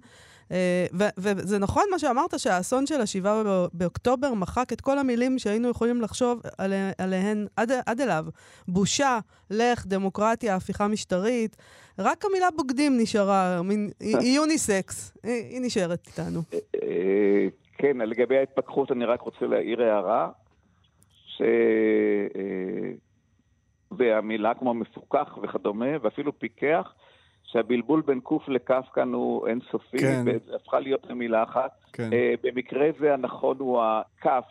[0.51, 3.27] אה, ו- וזה נכון מה שאמרת, שהאסון של ה-7
[3.73, 8.25] באוקטובר מחק את כל המילים שהיינו יכולים לחשוב עליה- עליהן עד, עד אליו.
[8.67, 11.55] בושה, לך, דמוקרטיה, הפיכה משטרית.
[11.99, 16.39] רק המילה בוגדים נשארה, מין, היא היא יוניסקס, היא, היא נשארת איתנו.
[16.53, 20.29] אה, כן, לגבי ההתפכחות אני רק רוצה להעיר הערה,
[21.25, 21.41] ש...
[21.41, 22.91] אה,
[23.91, 26.93] והמילה כמו מפוקח וכדומה, ואפילו פיקח,
[27.51, 30.23] שהבלבול בין קוף לכף כאן הוא אינסופי, כן.
[30.25, 31.71] והפכה להיות למילה אחת.
[31.93, 32.13] כן.
[32.13, 34.45] אה, במקרה זה הנכון הוא הכף,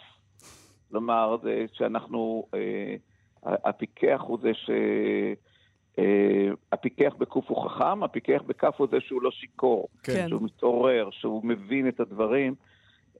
[0.91, 2.97] כלומר, זה שאנחנו, אה,
[3.45, 4.71] הפיקח הוא זה ש...
[5.99, 10.29] אה, הפיקח בקוף הוא חכם, הפיקח בכף הוא זה שהוא לא שיכור, כן.
[10.29, 12.55] שהוא מתעורר, שהוא מבין את הדברים.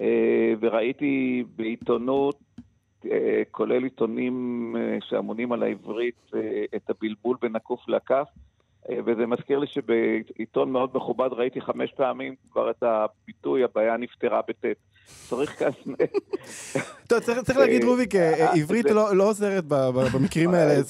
[0.01, 2.41] אה, וראיתי בעיתונות,
[3.07, 8.29] אה, כולל עיתונים אה, שאמונים על העברית, אה, את הבלבול בין הקוף לכף.
[8.91, 14.41] אה, וזה מזכיר לי שבעיתון מאוד מכובד ראיתי חמש פעמים כבר את הביטוי, הבעיה נפתרה
[14.49, 14.79] בטית.
[15.29, 15.71] צריך כאן...
[17.07, 20.85] טוב, צריך צריך להגיד, אה, רוביק, אה, אה, עברית לא עוזרת במקרים האלה,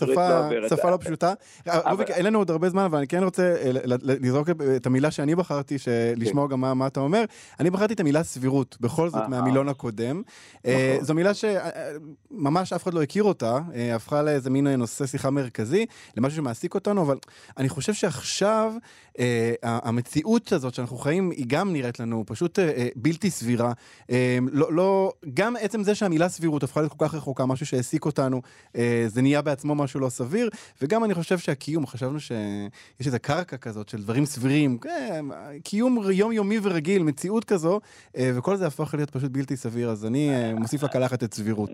[0.68, 1.32] שפה- לא פשוטה.
[1.68, 3.70] אה, רוביק, אין לנו עוד הרבה זמן, אבל אני כן רוצה אה,
[4.02, 5.76] לזרוק את המילה שאני בחרתי,
[6.16, 7.24] לשמוע גם מה- אתה אומר.
[7.60, 9.22] אני בחרתי את המילה סבירות, בכל זאת.
[9.28, 10.22] מהמילון הקודם.
[10.66, 11.04] אה, נכון.
[11.06, 15.86] זו מילה שממש אף אחד לא הכיר אותה, אה, הפכה לאיזה מין נושא שיחה מרכזי,
[16.16, 17.16] למשהו שמעסיק אותנו, אבל
[17.58, 18.72] אני חושב שעכשיו
[19.18, 23.72] אה, המציאות הזאת שאנחנו חיים, היא גם נראית לנו פשוט אה, אה, בלתי סבירה.
[24.10, 28.04] אה, לא, לא, גם עצם זה שהמילה סבירות הפכה להיות כל כך רחוקה, משהו שהעסיק
[28.04, 28.40] אותנו,
[28.76, 30.48] אה, זה נהיה בעצמו משהו לא סביר,
[30.82, 35.20] וגם אני חושב שהקיום, חשבנו שיש איזו קרקע כזאת של דברים סבירים, אה,
[35.64, 37.80] קיום יומיומי ורגיל, מציאות כזו,
[38.16, 41.70] אה, וכל זה הפך להיות פשוט בלתי סביר, אז אני אה, מוסיף לקלחת את סבירות.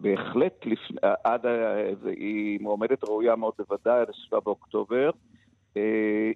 [0.00, 0.64] בהחלט,
[1.24, 1.40] עד,
[2.06, 5.10] היא מועמדת ראויה מאוד בוודאי עד ה-7 באוקטובר.
[5.76, 5.82] אה,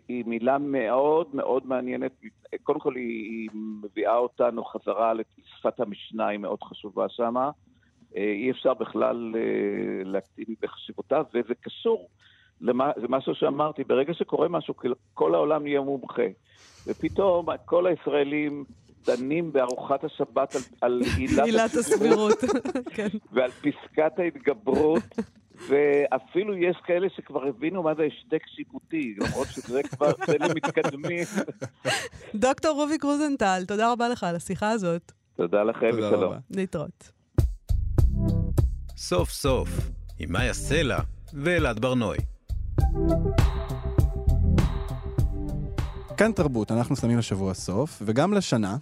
[0.08, 2.12] היא מילה מאוד מאוד מעניינת.
[2.62, 3.48] קודם כל, היא,
[3.82, 7.50] מביאה אותנו חזרה לשפת המשנה, היא מאוד חשובה שמה.
[8.16, 9.40] אה, אי אפשר בכלל אה,
[10.04, 12.08] להקטין בחשיבותה, וזה קשור
[12.60, 14.74] למה, זה משהו שאמרתי, ברגע שקורה משהו,
[15.14, 16.22] כל- העולם נהיה מומחה.
[16.86, 18.64] ופתאום כל הישראלים
[19.06, 21.02] דנים בארוחת השבת על, על
[21.44, 22.38] עילת הסבירות.
[22.96, 23.08] כן.
[23.32, 25.02] ועל פסקת ההתגברות,
[25.68, 31.24] ואפילו יש כאלה שכבר הבינו מה זה השתק שיפוטי, למרות שזה כבר, אלה מתקדמים.
[32.34, 35.12] דוקטור רוביק רוזנטל, תודה רבה לך על השיחה הזאת.
[35.36, 36.34] תודה לכם תודה ושלום.
[36.50, 37.12] להתראות.
[38.96, 39.68] סוף סוף,
[40.18, 40.98] עם מאיה סלע
[41.34, 42.18] ואלעד ברנועי.
[46.16, 48.76] כאן תרבות, אנחנו שמים לשבוע סוף, וגם לשנה.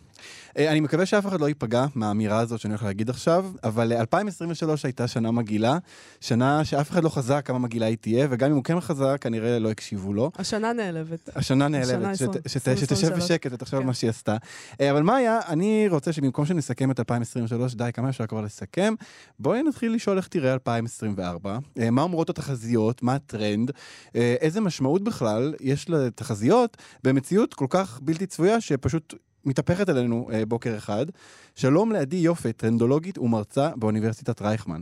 [0.58, 4.00] אה, אני מקווה שאף אחד לא ייפגע מהאמירה הזאת שאני הולך להגיד עכשיו, אבל אה,
[4.00, 5.78] 2023 הייתה שנה מגעילה,
[6.20, 9.58] שנה שאף אחד לא חזה כמה מגעילה היא תהיה, וגם אם הוא כן חזה, כנראה
[9.58, 10.30] לא הקשיבו לו.
[10.36, 11.30] השנה נעלבת.
[11.36, 13.18] השנה נעלבת, שתשב.
[13.18, 13.86] בשקט ותחשוב על כן.
[13.86, 14.36] מה שהיא עשתה.
[14.80, 18.94] אה, אבל מאיה, אני רוצה שבמקום שנסכם את 2023, די, כמה אפשר כבר לסכם?
[19.38, 23.70] בואי נתחיל לשאול איך תראה 2024, אה, מה אומרות התחזיות, מה הטרנד,
[24.16, 30.46] אה, איזה משמעות בכלל יש לתחזיות במציאות כל כך בלתי צפויה, שפשוט מתהפכת עלינו אה,
[30.46, 31.06] בוקר אחד.
[31.54, 34.80] שלום לעדי יופי, טרנדולוגית ומרצה באוניברסיטת רייכמן.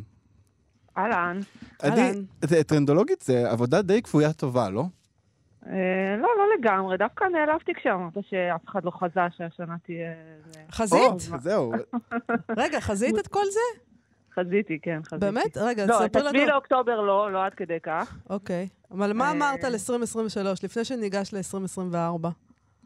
[0.99, 1.40] אהלן.
[1.83, 2.12] עדי,
[2.66, 4.85] טרנדולוגית זה עבודה די כפויה טובה, לא?
[5.66, 5.73] אה,
[6.19, 6.97] לא, לא לגמרי.
[6.97, 10.12] דווקא נעלבתי כשאמרת שאף אחד לא חזה שהשנה תהיה...
[10.53, 11.01] זה- חזית?
[11.33, 11.73] או, זהו.
[12.62, 13.81] רגע, חזית את כל זה?
[14.35, 15.21] חזיתי, כן, חזיתי.
[15.27, 15.57] באמת?
[15.57, 16.38] רגע, לא, את תספר לנו.
[16.38, 18.16] ה-7 לאוקטובר לא, לא עד כדי כך.
[18.31, 18.69] אוקיי.
[18.90, 22.29] אבל מה אה, אמרת על 2023, לפני שניגש ל-2024?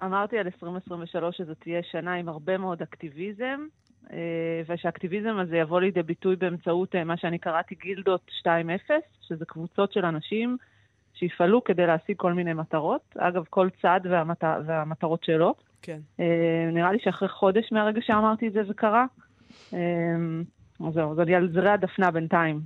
[0.04, 3.60] אמרתי על 2023 שזו תהיה שנה עם הרבה מאוד אקטיביזם,
[4.12, 9.92] אה, ושהאקטיביזם הזה יבוא לידי ביטוי באמצעות אה, מה שאני קראתי גילדות 2.0, שזה קבוצות
[9.92, 10.56] של אנשים
[11.14, 13.14] שיפעלו כדי להשיג כל מיני מטרות.
[13.18, 14.44] אגב, כל צד והמט...
[14.66, 15.54] והמטרות שלו.
[15.82, 15.98] כן.
[16.20, 19.06] אה, נראה לי שאחרי חודש מהרגע שאמרתי את זה זה קרה.
[20.86, 22.60] אז זהו, אז אני על זרי הדפנה בינתיים.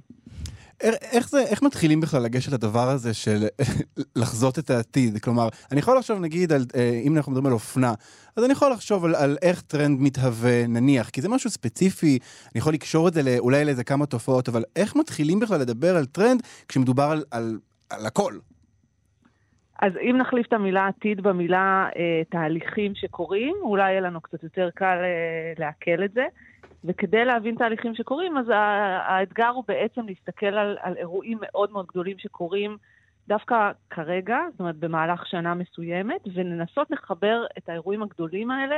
[0.80, 3.44] איך- זה, איך מתחילים בכלל לגשת לדבר הזה של
[4.16, 5.18] לחזות את העתיד?
[5.18, 7.94] כלומר, אני יכול לחשוב נגיד על, אה, אם אנחנו מדברים על אופנה,
[8.36, 12.58] אז אני יכול לחשוב על, על איך טרנד מתהווה, נניח, כי זה משהו ספציפי, אני
[12.58, 16.06] יכול לקשור את זה לא, אולי לאיזה כמה תופעות, אבל איך מתחילים בכלל לדבר על
[16.06, 17.58] טרנד כשמדובר על, על,
[17.90, 18.34] על הכל?
[19.82, 24.68] אז אם נחליף את המילה עתיד במילה אה, תהליכים שקורים, אולי יהיה לנו קצת יותר
[24.74, 26.24] קל אה, לעכל את זה.
[26.84, 28.46] וכדי להבין תהליכים שקורים, אז
[29.08, 32.76] האתגר הוא בעצם להסתכל על, על אירועים מאוד מאוד גדולים שקורים
[33.28, 38.76] דווקא כרגע, זאת אומרת במהלך שנה מסוימת, ולנסות לחבר את האירועים הגדולים האלה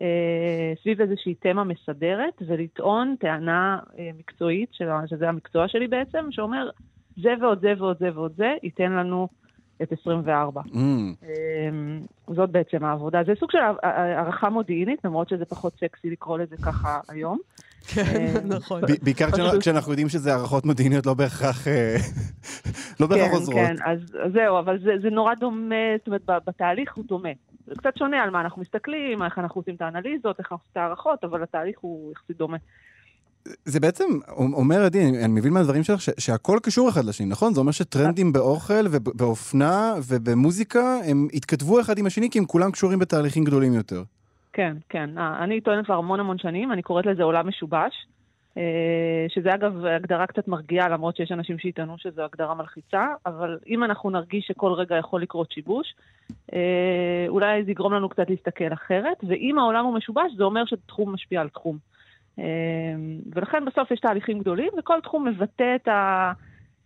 [0.00, 4.74] אה, סביב איזושהי תמה מסדרת, ולטעון טענה אה, מקצועית,
[5.06, 6.70] שזה המקצוע שלי בעצם, שאומר,
[7.22, 9.28] זה ועוד זה ועוד זה ועוד זה ייתן לנו
[9.82, 10.60] את 24.
[10.60, 10.74] Mm.
[10.74, 12.00] אמ,
[12.34, 13.20] זאת בעצם העבודה.
[13.26, 17.38] זה סוג של הערכה מודיעינית, למרות שזה פחות סקסי לקרוא לזה ככה היום.
[17.88, 18.80] כן, אמ, נכון.
[19.02, 19.26] בעיקר
[19.60, 21.96] כשאנחנו יודעים שזה הערכות מודיעיניות לא בהכרח אה,
[23.00, 23.56] לא כן, עוזרות.
[23.56, 23.98] כן, כן, אז
[24.32, 27.32] זהו, אבל זה נורא דומה, זאת אומרת, בתהליך הוא דומה.
[27.66, 30.72] זה קצת שונה על מה אנחנו מסתכלים, איך אנחנו עושים את האנליזות, איך אנחנו עושים
[30.72, 32.56] את ההערכות, אבל התהליך הוא יחסית דומה.
[33.64, 34.04] זה בעצם
[34.36, 37.54] אומר, עדי, אני, אני מבין מהדברים שלך ש, שהכל קשור אחד לשני, נכון?
[37.54, 42.98] זה אומר שטרנדים באוכל ובאופנה ובמוזיקה, הם התכתבו אחד עם השני כי הם כולם קשורים
[42.98, 44.02] בתהליכים גדולים יותר.
[44.52, 45.18] כן, כן.
[45.18, 48.06] אה, אני טוענת כבר המון המון שנים, אני קוראת לזה עולם משובש,
[48.56, 53.84] אה, שזה אגב הגדרה קצת מרגיעה, למרות שיש אנשים שיטענו שזו הגדרה מלחיצה, אבל אם
[53.84, 55.94] אנחנו נרגיש שכל רגע יכול לקרות שיבוש,
[56.54, 61.14] אה, אולי זה יגרום לנו קצת להסתכל אחרת, ואם העולם הוא משובש, זה אומר שתחום
[61.14, 61.78] משפיע על תחום.
[62.38, 62.44] אמ,
[63.34, 66.32] ולכן בסוף יש תהליכים גדולים, וכל תחום מבטא את, ה,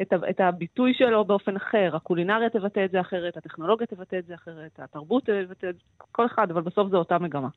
[0.02, 1.96] את, ה, את הביטוי שלו באופן אחר.
[1.96, 5.80] הקולינריה תבטא את זה אחרת, הטכנולוגיה תבטא את זה אחרת, התרבות תבטא את זה,
[6.12, 7.48] כל אחד, אבל בסוף זו אותה מגמה.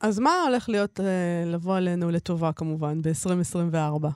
[0.00, 4.06] אז מה הולך להיות, אה, לבוא עלינו לטובה כמובן ב-2024?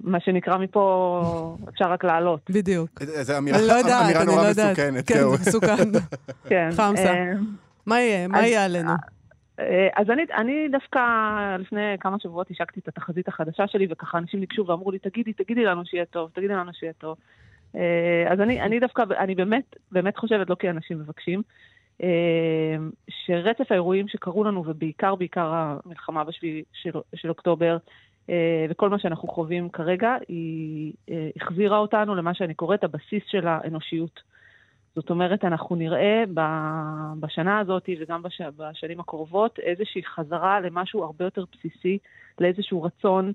[0.00, 2.50] מה שנקרא מפה, אפשר רק לעלות.
[2.50, 3.02] בדיוק.
[3.22, 5.08] זו אמירה, לא יודעת, אמירה נורא לא מסוכנת.
[5.08, 5.90] כן, מסוכן.
[6.48, 6.68] כן.
[6.72, 7.14] חמסה.
[7.14, 7.32] אה,
[7.86, 8.28] מה יהיה?
[8.28, 8.92] מה יהיה עלינו?
[9.58, 11.00] אה, אז אני, אני דווקא
[11.58, 15.64] לפני כמה שבועות השקתי את התחזית החדשה שלי, וככה אנשים ניגשו ואמרו לי, תגידי, תגידי
[15.64, 17.16] לנו שיהיה טוב, תגידי לנו שיהיה טוב.
[17.76, 21.42] אה, אז אני, אני דווקא, אני באמת, באמת חושבת, לא כי אנשים מבקשים,
[22.02, 22.76] אה,
[23.08, 27.76] שרצף האירועים שקרו לנו, ובעיקר, בעיקר המלחמה בשביעי של, של אוקטובר,
[28.70, 30.92] וכל מה שאנחנו חווים כרגע, היא
[31.36, 34.20] החזירה אותנו למה שאני קוראת הבסיס של האנושיות.
[35.00, 36.24] זאת אומרת, אנחנו נראה
[37.20, 41.98] בשנה הזאת וגם בש, בשנים הקרובות איזושהי חזרה למשהו הרבה יותר בסיסי,
[42.40, 43.32] לאיזשהו רצון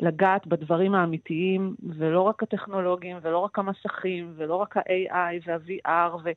[0.00, 6.30] לגעת בדברים האמיתיים, ולא רק הטכנולוגיים, ולא רק המסכים, ולא רק ה-AI וה-VR, ו,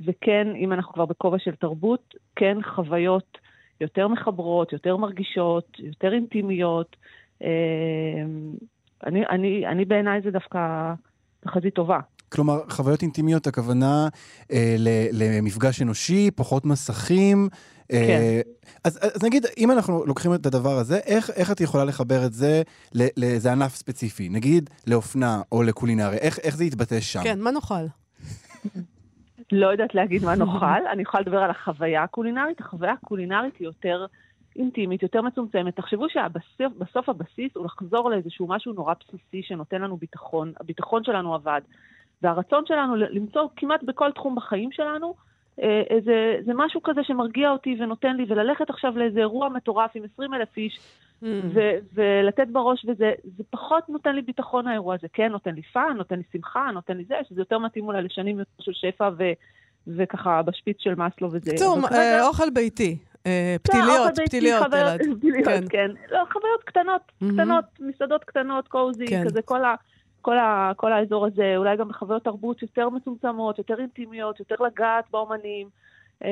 [0.00, 3.38] וכן, אם אנחנו כבר בכובע של תרבות, כן חוויות
[3.80, 6.96] יותר מחברות, יותר מרגישות, יותר אינטימיות.
[7.42, 7.48] אה,
[9.06, 10.92] אני, אני, אני בעיניי זה דווקא
[11.40, 12.00] תחזית טובה.
[12.32, 14.08] כלומר, חוויות אינטימיות, הכוונה
[14.52, 14.76] אה,
[15.12, 17.48] למפגש אנושי, פחות מסכים.
[17.92, 18.50] אה, כן.
[18.84, 22.32] אז, אז נגיד, אם אנחנו לוקחים את הדבר הזה, איך, איך את יכולה לחבר את
[22.32, 22.62] זה
[23.16, 24.28] לאיזה ענף ספציפי?
[24.28, 27.20] נגיד לאופנה או לקולינריה, איך, איך זה יתבטא שם?
[27.24, 27.74] כן, מה נאכל?
[29.52, 32.60] לא יודעת להגיד מה נאכל, אני יכולה לדבר על החוויה הקולינרית.
[32.60, 34.06] החוויה הקולינרית היא יותר
[34.56, 35.76] אינטימית, יותר מצומצמת.
[35.76, 40.52] תחשבו שבסוף הבסיס הוא לחזור לאיזשהו משהו נורא בסיסי שנותן לנו ביטחון.
[40.60, 41.60] הביטחון שלנו עבד.
[42.22, 45.14] והרצון שלנו למצוא כמעט בכל תחום בחיים שלנו
[45.62, 50.02] אה, איזה, זה משהו כזה שמרגיע אותי ונותן לי, וללכת עכשיו לאיזה אירוע מטורף עם
[50.14, 50.78] 20 אלף איש,
[51.22, 51.26] ממ.
[51.54, 53.12] ו- ולתת בראש, וזה
[53.50, 57.04] פחות נותן לי ביטחון האירוע הזה, כן, נותן לי fun, נותן לי שמחה, נותן לי
[57.04, 59.24] זה, שזה יותר מתאים אולי לשנים יותר של שפע ו...
[59.86, 61.50] וככה בשפיץ של מאסלו וזה.
[61.50, 62.98] קצור, אה, אוכל ביתי.
[63.26, 65.00] אה, לא, פתיליות, פתיליות, ילד.
[65.18, 65.64] פתיליות, כן.
[65.70, 65.90] כן.
[66.10, 69.24] לא, חוויות קטנות, קטנות, מסעדות קטנות, קוזי, כן.
[69.24, 69.74] כזה כל ה...
[70.22, 75.04] כל, ה, כל האזור הזה, אולי גם בחוויות תרבות יותר מצומצמות, יותר אינטימיות, יותר לגעת
[75.10, 75.68] באומנים.
[76.24, 76.28] אמ,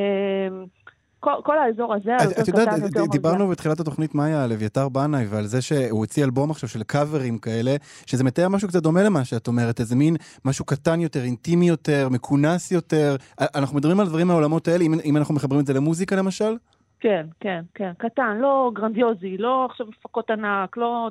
[1.21, 2.69] כל, כל האזור הזה, אז את יודעת,
[3.11, 7.39] דיברנו בתחילת התוכנית מאיה על אביתר בנאי ועל זה שהוא הוציא אלבום עכשיו של קאברים
[7.39, 11.69] כאלה, שזה מתאר משהו קצת דומה למה שאת אומרת, איזה מין משהו קטן יותר, אינטימי
[11.69, 13.17] יותר, מכונס יותר.
[13.41, 16.57] אנחנו מדברים על דברים מהעולמות האלה, אם, אם אנחנו מחברים את זה למוזיקה למשל?
[17.01, 21.11] כן, כן, כן, קטן, לא גרנדיוזי, לא עכשיו הפקות ענק, לא...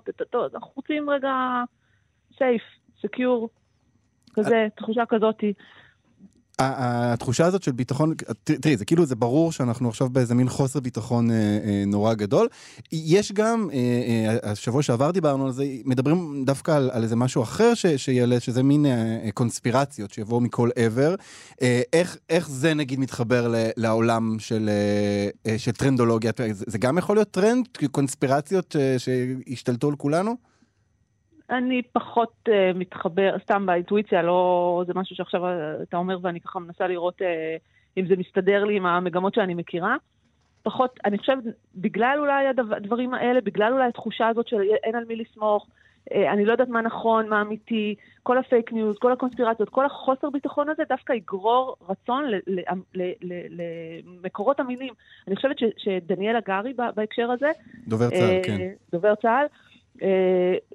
[0.54, 1.64] אנחנו רוצים רגע
[2.38, 2.62] safe,
[3.02, 3.50] secure,
[4.36, 5.54] כזה, תחושה כזאתי.
[6.60, 11.32] התחושה הזאת של ביטחון, תראי, זה כאילו, זה ברור שאנחנו עכשיו באיזה מין חוסר ביטחון
[11.32, 12.48] אה, אה, נורא גדול.
[12.92, 13.78] יש גם, אה,
[14.44, 18.40] אה, השבוע שעבר דיברנו על זה, מדברים דווקא על, על איזה משהו אחר ש, שיעלה,
[18.40, 21.16] שזה מין אה, אה, קונספירציות שיבואו מכל עבר.
[21.62, 26.32] אה, איך, איך זה נגיד מתחבר ל, לעולם של, אה, אה של טרנדולוגיה?
[26.52, 27.68] זה, זה גם יכול להיות טרנד?
[27.92, 30.36] קונספירציות אה, שהשתלטו על כולנו?
[31.50, 35.42] אני פחות uh, מתחבר, סתם באינטואיציה, לא זה משהו שעכשיו
[35.82, 37.26] אתה אומר ואני ככה מנסה לראות uh,
[37.98, 39.96] אם זה מסתדר לי עם המגמות שאני מכירה.
[40.64, 41.44] פחות, אני חושבת,
[41.76, 45.68] בגלל אולי הדברים האלה, בגלל אולי התחושה הזאת של אין על מי לסמוך,
[46.14, 50.30] אה, אני לא יודעת מה נכון, מה אמיתי, כל הפייק ניוז, כל הקונספירציות, כל החוסר
[50.30, 52.26] ביטחון הזה דווקא יגרור רצון
[53.22, 54.94] למקורות אמינים.
[55.28, 57.52] אני חושבת ש, שדניאל הגרי בהקשר הזה,
[57.88, 58.72] דובר צה"ל, כן.
[58.92, 59.46] דובר צה"ל,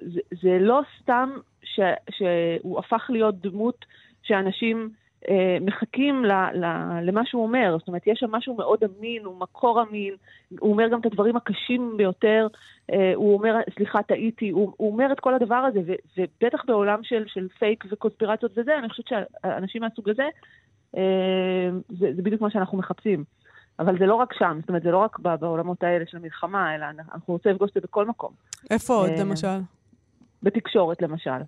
[0.01, 1.29] זה, זה לא סתם
[1.63, 3.85] ש, שהוא הפך להיות דמות
[4.23, 4.89] שאנשים
[5.29, 6.65] אה, מחכים ל, ל,
[7.01, 7.75] למה שהוא אומר.
[7.79, 10.13] זאת אומרת, יש שם משהו מאוד אמין, הוא מקור אמין,
[10.59, 12.47] הוא אומר גם את הדברים הקשים ביותר,
[12.91, 17.03] אה, הוא אומר, סליחה, טעיתי, הוא, הוא אומר את כל הדבר הזה, ו, ובטח בעולם
[17.03, 20.27] של, של פייק וקונספירציות וזה, אני חושבת שאנשים מהסוג הזה,
[20.97, 23.23] אה, זה, זה בדיוק מה שאנחנו מחפשים.
[23.79, 26.85] אבל זה לא רק שם, זאת אומרת, זה לא רק בעולמות האלה של המלחמה, אלא
[26.85, 28.31] אנחנו רוצים לפגוש את זה בכל מקום.
[28.71, 29.59] איפה עוד, למשל?
[30.43, 31.39] בתקשורת, למשל.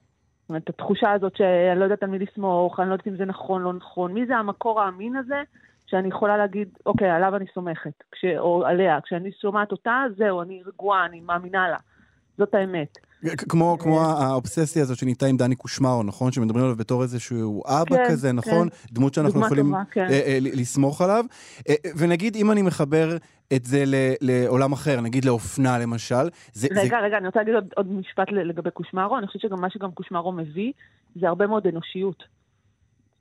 [0.41, 3.25] זאת אומרת, התחושה הזאת שאני לא יודעת על מי לסמוך, אני לא יודעת אם זה
[3.25, 4.13] נכון, לא נכון.
[4.13, 5.43] מי זה המקור האמין הזה
[5.85, 9.01] שאני יכולה להגיד, אוקיי, עליו אני סומכת, כש, או עליה.
[9.01, 11.77] כשאני שומעת אותה, זהו, אני רגועה, אני מאמינה לה.
[12.37, 12.97] זאת האמת.
[13.37, 16.31] כמו, כמו האובססיה הזאת שנהייתה עם דני קושמרו, נכון?
[16.31, 18.69] שמדברים עליו בתור איזשהו אבא כן, כזה, נכון?
[18.69, 18.93] כן.
[18.93, 20.05] דמות שאנחנו יכולים טובה, כן.
[20.09, 21.25] אה, אה, לסמוך עליו.
[21.69, 23.17] אה, ונגיד, אם אני מחבר
[23.53, 23.83] את זה
[24.21, 26.67] לעולם אחר, נגיד לאופנה למשל, זה...
[26.71, 26.97] רגע, זה...
[26.97, 29.17] רגע, אני רוצה להגיד עוד, עוד משפט לגבי קושמרו.
[29.17, 30.71] אני חושבת שגם מה שגם קושמרו מביא,
[31.15, 32.34] זה הרבה מאוד אנושיות.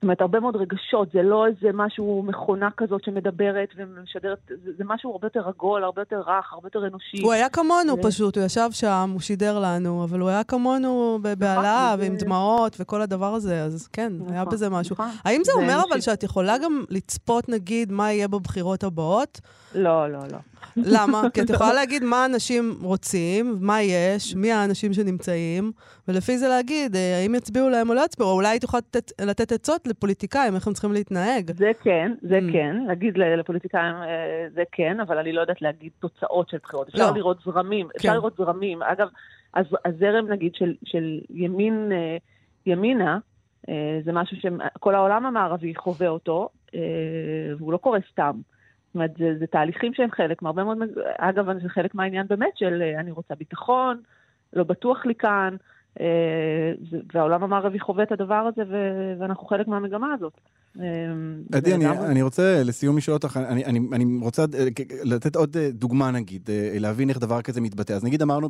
[0.04, 4.84] זאת אומרת, הרבה מאוד רגשות, זה לא איזה משהו, מכונה כזאת שמדברת ומשדרת, זה, זה
[4.86, 7.22] משהו הרבה יותר עגול, הרבה יותר רך, הרבה יותר אנושי.
[7.22, 8.02] הוא היה כמונו ו...
[8.02, 12.76] פשוט, הוא ישב שם, הוא שידר לנו, אבל הוא היה כמונו בהעלאה נכון, ועם דמעות
[12.80, 14.94] וכל הדבר הזה, אז כן, נכון, היה בזה משהו.
[14.94, 15.08] נכון.
[15.24, 16.00] האם זה, אומר אבל.
[16.00, 19.40] שאת יכולה גם לצפות, נגיד, מה יהיה בבחירות הבאות?
[19.74, 20.38] לא, לא, לא.
[20.76, 21.22] למה?
[21.34, 25.72] כי את יכולה להגיד מה אנשים רוצים, מה יש, מי האנשים שנמצאים,
[26.08, 29.52] ולפי זה להגיד אה, האם יצביעו להם או לא יצביעו, או אולי יכולה לתת, לתת
[29.52, 31.50] עצות לפוליטיקאים, איך הם צריכים להתנהג.
[31.56, 32.52] זה כן, זה mm.
[32.52, 36.88] כן, להגיד לפוליטיקאים אה, זה כן, אבל אני לא יודעת להגיד תוצאות של בחירות.
[36.88, 37.16] אפשר לא.
[37.16, 37.92] לראות זרמים, כן.
[37.96, 38.82] אפשר לראות זרמים.
[38.82, 39.08] אגב,
[39.54, 42.16] אז הזרם, נגיד, של, של ימין, אה,
[42.66, 43.18] ימינה,
[44.04, 46.48] זה משהו שכל העולם המערבי חווה אותו,
[47.58, 48.40] והוא לא קורה סתם.
[48.86, 50.78] זאת אומרת, זה, זה תהליכים שהם חלק מהרבה מאוד,
[51.18, 54.00] אגב, זה חלק מהעניין באמת של אני רוצה ביטחון,
[54.52, 55.56] לא בטוח לי כאן,
[57.14, 58.62] והעולם המערבי חווה את הדבר הזה,
[59.20, 60.40] ואנחנו חלק מהמגמה הזאת.
[60.80, 60.84] אה,
[61.52, 64.44] עדי, אני, אני רוצה לסיום לשאול אותך, אני, אני, אני רוצה
[65.02, 67.92] לתת עוד דוגמה נגיד, להבין איך דבר כזה מתבטא.
[67.92, 68.48] אז נגיד אמרנו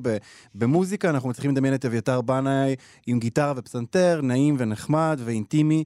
[0.54, 2.76] במוזיקה, אנחנו מצליחים לדמיין את אביתר בנאי
[3.06, 5.84] עם גיטרה ופסנתר, נעים ונחמד ואינטימי.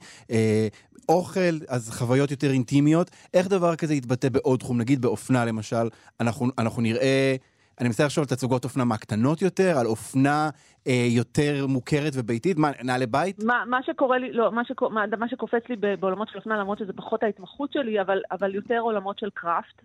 [1.08, 3.10] אוכל, אז חוויות יותר אינטימיות.
[3.34, 4.78] איך דבר כזה יתבטא בעוד תחום?
[4.78, 5.88] נגיד באופנה למשל,
[6.20, 7.36] אנחנו, אנחנו נראה...
[7.80, 10.50] אני מנסה לחשוב על תצוגות אופנה מהקטנות יותר, על אופנה
[10.86, 13.44] אה, יותר מוכרת וביתית, מה, נעלי בית?
[13.44, 16.78] מה, מה שקורה לי, לא, מה, שקו, מה, מה שקופץ לי בעולמות של אופנה, למרות
[16.78, 19.82] שזה פחות ההתמחות שלי, אבל, אבל יותר עולמות של קראפט,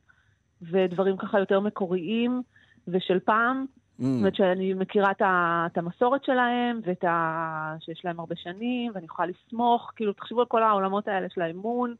[0.61, 2.41] ודברים ככה יותר מקוריים,
[2.87, 3.65] ושל פעם.
[3.99, 4.03] Mm.
[4.03, 7.75] זאת אומרת שאני מכירה את המסורת שלהם, ואת ה...
[7.79, 11.95] שיש להם הרבה שנים, ואני יכולה לסמוך, כאילו, תחשבו על כל העולמות האלה של האמון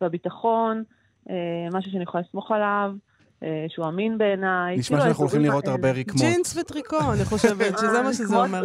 [0.00, 0.82] והביטחון,
[1.30, 1.34] אה,
[1.72, 2.94] משהו שאני יכולה לסמוך עליו.
[3.42, 4.76] אה, שהוא אמין בעיניי.
[4.76, 6.22] נשמע שאנחנו הולכים לראות הרבה רקמות.
[6.22, 8.64] ג'ינס וטריקו, אני חושבת שזה מה שזה אומר.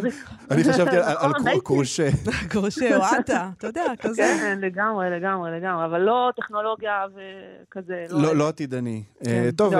[0.51, 2.09] אני חשבתי על קרושה.
[2.51, 4.15] קרושה או עטה, אתה יודע, כזה.
[4.15, 8.05] כן, לגמרי, לגמרי, לגמרי, אבל לא טכנולוגיה וכזה.
[8.09, 9.03] לא, לא, לא עתידני.
[9.19, 9.51] אה, כן.
[9.51, 9.79] טוב, לא,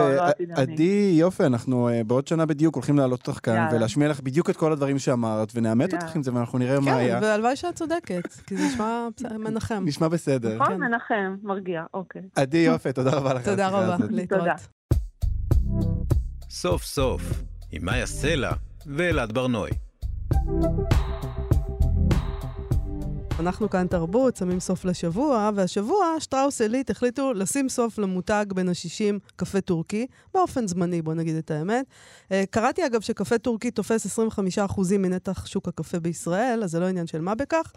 [0.56, 4.58] עדי, יופי, אנחנו אה, בעוד שנה בדיוק הולכים להעלות אותך כאן ולהשמיע לך בדיוק את
[4.58, 7.20] כל הדברים שאמרת, ונאמת אותך עם זה ואנחנו נראה מה היה.
[7.20, 9.84] כן, והלוואי שאת צודקת, כי זה נשמע מנחם.
[9.86, 10.58] נשמע בסדר.
[10.58, 12.22] נכון, מנחם, מרגיע, אוקיי.
[12.36, 13.46] עדי, יופי, תודה רבה לך.
[13.46, 14.81] תודה רבה, להתראות.
[16.54, 17.22] סוף סוף,
[17.72, 18.52] עם מאיה סלע
[18.86, 19.72] ואלעד ברנועי.
[23.40, 29.32] אנחנו כאן תרבות, שמים סוף לשבוע, והשבוע שטראוס עילית החליטו לשים סוף למותג בין ה-60
[29.36, 31.86] קפה טורקי, באופן זמני, בוא נגיד את האמת.
[32.32, 37.08] אה, קראתי אגב שקפה טורקי תופס 25% מנתח שוק הקפה בישראל, אז זה לא עניין
[37.08, 37.72] של מה בכך.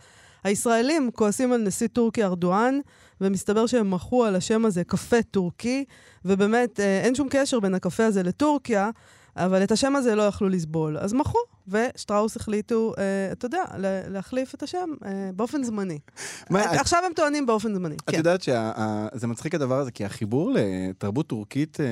[0.45, 2.79] הישראלים כועסים על נשיא טורקיה ארדואן,
[3.21, 5.85] ומסתבר שהם מחו על השם הזה קפה טורקי,
[6.25, 8.91] ובאמת אה, אין שום קשר בין הקפה הזה לטורקיה,
[9.37, 10.99] אבל את השם הזה לא יכלו לסבול.
[10.99, 13.63] אז מחו, ושטראוס החליטו, אה, אתה יודע,
[14.09, 15.99] להחליף את השם אה, באופן זמני.
[16.51, 17.05] מה, עכשיו את...
[17.07, 17.95] הם טוענים באופן זמני.
[17.95, 18.17] את כן.
[18.17, 21.87] יודעת שזה מצחיק הדבר הזה, כי החיבור לתרבות טורקית, אה,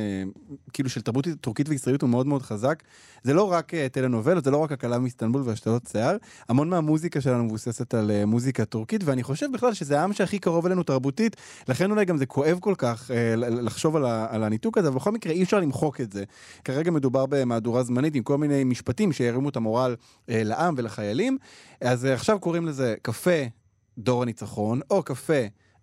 [0.73, 2.83] כאילו של תרבות טורקית וישראלית הוא מאוד מאוד חזק.
[3.23, 6.17] זה לא רק אה, טלנובלות, זה לא רק הקלה מאיסטנבול והשתלות שיער,
[6.49, 10.67] המון מהמוזיקה שלנו מבוססת על אה, מוזיקה טורקית, ואני חושב בכלל שזה העם שהכי קרוב
[10.67, 11.37] אלינו תרבותית,
[11.69, 14.97] לכן אולי גם זה כואב כל כך אה, לחשוב על, ה, על הניתוק הזה, אבל
[14.97, 16.25] בכל מקרה אי אפשר למחוק את זה.
[16.65, 19.97] כרגע מדובר במהדורה זמנית עם כל מיני משפטים שירימו את המורל
[20.29, 21.39] אה, לעם ולחיילים.
[21.81, 23.43] אז אה, עכשיו קוראים לזה קפה
[23.99, 25.43] דור הניצחון, או קפה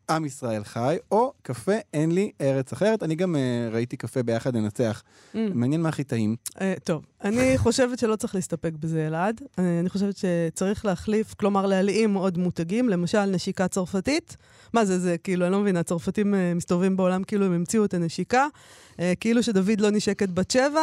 [0.10, 3.04] עם ישראל חי, או קפה אין לי ארץ אחרת.
[3.04, 5.04] אני גם uh, ראיתי קפה ביחד לנצח.
[5.34, 5.38] Mm.
[5.54, 6.36] מעניין מה הכי טעים.
[6.50, 9.42] Uh, טוב, אני חושבת שלא צריך להסתפק בזה, אלעד.
[9.42, 14.38] Uh, אני חושבת שצריך להחליף, כלומר להלאים עוד מותגים, למשל נשיקה צרפתית.
[14.74, 17.94] מה זה, זה כאילו, אני לא מבינה, הצרפתים uh, מסתובבים בעולם כאילו הם המציאו את
[17.94, 18.48] הנשיקה,
[18.92, 20.82] uh, כאילו שדוד לא נשק את בת שבע.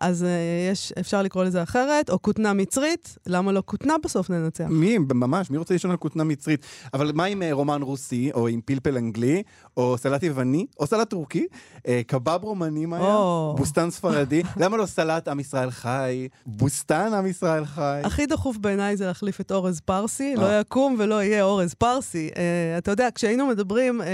[0.00, 0.26] אז uh,
[0.72, 4.64] יש, אפשר לקרוא לזה אחרת, או כותנה מצרית, למה לא כותנה בסוף ננצח?
[4.68, 6.66] מי, ממש, מי רוצה לישון על כותנה מצרית?
[6.94, 9.42] אבל מה עם uh, רומן רוסי, או עם פלפל אנגלי,
[9.76, 13.14] או סלט יווני, או סלט טורקי, uh, קבב רומני מה היה?
[13.14, 13.54] או.
[13.58, 16.28] בוסטן ספרדי, למה לא סלט עם ישראל חי?
[16.46, 18.00] בוסטן עם ישראל חי?
[18.04, 20.42] הכי דחוף בעיניי זה להחליף את אורז פרסי, אה.
[20.42, 22.30] לא יקום ולא יהיה אורז פרסי.
[22.32, 22.38] Uh,
[22.78, 24.04] אתה יודע, כשהיינו מדברים uh,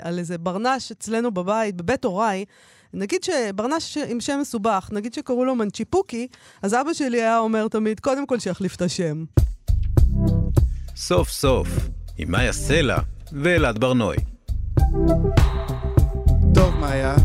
[0.00, 2.44] על איזה ברנש אצלנו בבית, בבית הוריי,
[2.94, 6.26] נגיד שברנש עם שם מסובך, נגיד שקראו לו מנצ'יפוקי,
[6.62, 9.24] אז אבא שלי היה אומר תמיד, קודם כל שיחליף את השם.
[10.96, 11.68] סוף סוף,
[12.18, 12.98] עם מאיה סלע
[13.32, 14.18] ואלעד ברנועי.
[16.54, 17.16] טוב, מאיה,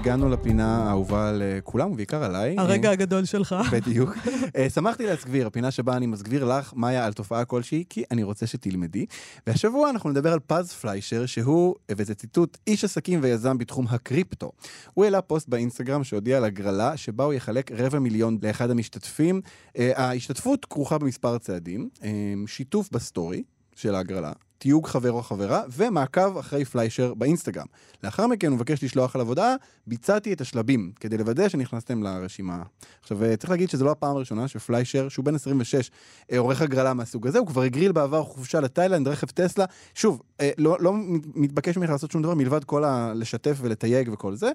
[0.00, 2.54] הגענו לפינה האהובה על כולם, ובעיקר עליי.
[2.58, 3.54] הרגע אה, הגדול שלך.
[3.72, 4.16] בדיוק.
[4.56, 8.46] אה, שמחתי להסגביר, הפינה שבה אני מסגביר לך, מאיה, על תופעה כלשהי, כי אני רוצה
[8.46, 9.06] שתלמדי.
[9.46, 14.52] והשבוע אנחנו נדבר על פז פליישר, שהוא, וזה ציטוט, איש עסקים ויזם בתחום הקריפטו.
[14.94, 19.40] הוא העלה פוסט באינסטגרם שהודיע על הגרלה, שבה הוא יחלק רבע מיליון לאחד המשתתפים.
[19.78, 22.10] אה, ההשתתפות כרוכה במספר צעדים, אה,
[22.46, 23.42] שיתוף בסטורי
[23.76, 24.32] של ההגרלה.
[24.60, 27.66] תיוג חבר או חברה, ומעקב אחרי פליישר באינסטגרם.
[28.04, 29.54] לאחר מכן הוא מבקש לשלוח אליו הודעה,
[29.86, 32.62] ביצעתי את השלבים, כדי לוודא שנכנסתם לרשימה.
[33.00, 35.90] עכשיו, אה, צריך להגיד שזו לא הפעם הראשונה שפליישר, שהוא בן 26,
[36.32, 39.64] אה, עורך הגרלה מהסוג הזה, הוא כבר הגריל בעבר חופשה לתאילנד, רכב טסלה.
[39.94, 40.92] שוב, אה, לא, לא
[41.34, 43.12] מתבקש ממך לעשות שום דבר מלבד כל ה...
[43.14, 44.50] לשתף ולתייג וכל זה.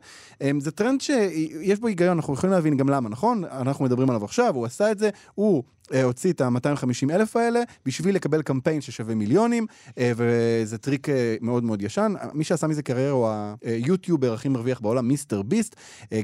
[0.60, 3.43] זה טרנד שיש בו היגיון, אנחנו יכולים להבין גם למה, נכון?
[3.45, 5.64] אנחנו מדברים עליו עכשיו, הוא עשה את זה, הוא...
[5.93, 9.65] אה, הוציא את ה-250 אלף האלה בשביל לקבל קמפיין ששווה מיליונים,
[9.97, 12.13] אה, וזה טריק אה, מאוד מאוד ישן.
[12.33, 13.29] מי שעשה מזה קריירה הוא
[13.63, 15.75] היוטיובר הכי מרוויח בעולם, מיסטר ביסט.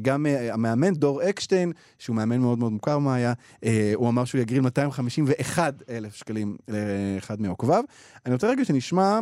[0.02, 3.34] גם המאמן דור אקשטיין, שהוא מאמן מאוד מאוד מוכר מאיה,
[3.96, 7.84] הוא אמר שהוא יגריל 251 אלף שקלים לאחד מעוקביו.
[8.26, 9.20] אני רוצה רגע שנשמע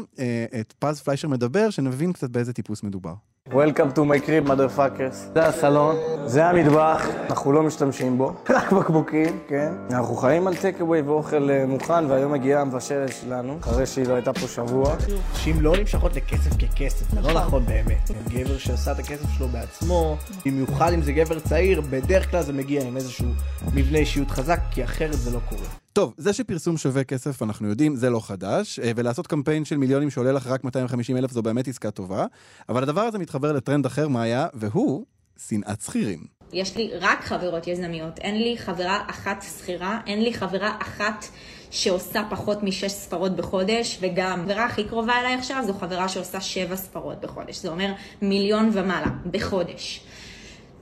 [0.60, 3.14] את פז פליישר מדבר, שנבין קצת באיזה טיפוס מדובר.
[3.52, 5.16] Welcome to my crib, motherfuckers.
[5.34, 5.96] זה הסלון,
[6.26, 9.74] זה המטבח, אנחנו לא משתמשים בו, רק בקבוקים, כן?
[9.92, 14.34] אנחנו חיים על טקאווי ואוכל אה, מוכן, והיום מגיעה המבשלת שלנו, אחרי שהיא לא הייתה
[14.34, 14.96] פה שבוע.
[15.34, 18.12] נשים לא נמשכות לכסף ככסף, זה לא נכון באמת.
[18.28, 22.82] גבר שעשה את הכסף שלו בעצמו, במיוחד אם זה גבר צעיר, בדרך כלל זה מגיע
[22.84, 23.28] עם איזשהו
[23.74, 25.89] מבנה אישיות חזק, כי אחרת זה לא קורה.
[25.94, 30.10] טוב, זה שפרסום שווה כסף, אנחנו יודעים, זה לא חדש, אה, ולעשות קמפיין של מיליונים
[30.10, 32.26] שעולה לך רק 250 אלף זו באמת עסקה טובה,
[32.70, 35.06] אבל הדבר הזה מתחבר לטרנד אחר, מה היה, והוא
[35.48, 36.40] שנאת שכירים.
[36.54, 41.26] יש לי רק חברות יזמיות, אין לי חברה אחת שכירה, אין לי חברה אחת
[41.72, 46.76] שעושה פחות משש ספרות בחודש, וגם חברה הכי קרובה אליי עכשיו זו חברה שעושה שבע
[46.76, 50.04] ספרות בחודש, זה אומר מיליון ומעלה בחודש.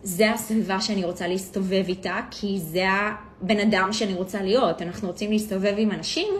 [0.03, 4.81] זה הסביבה שאני רוצה להסתובב איתה, כי זה הבן אדם שאני רוצה להיות.
[4.81, 6.33] אנחנו רוצים להסתובב עם אנשים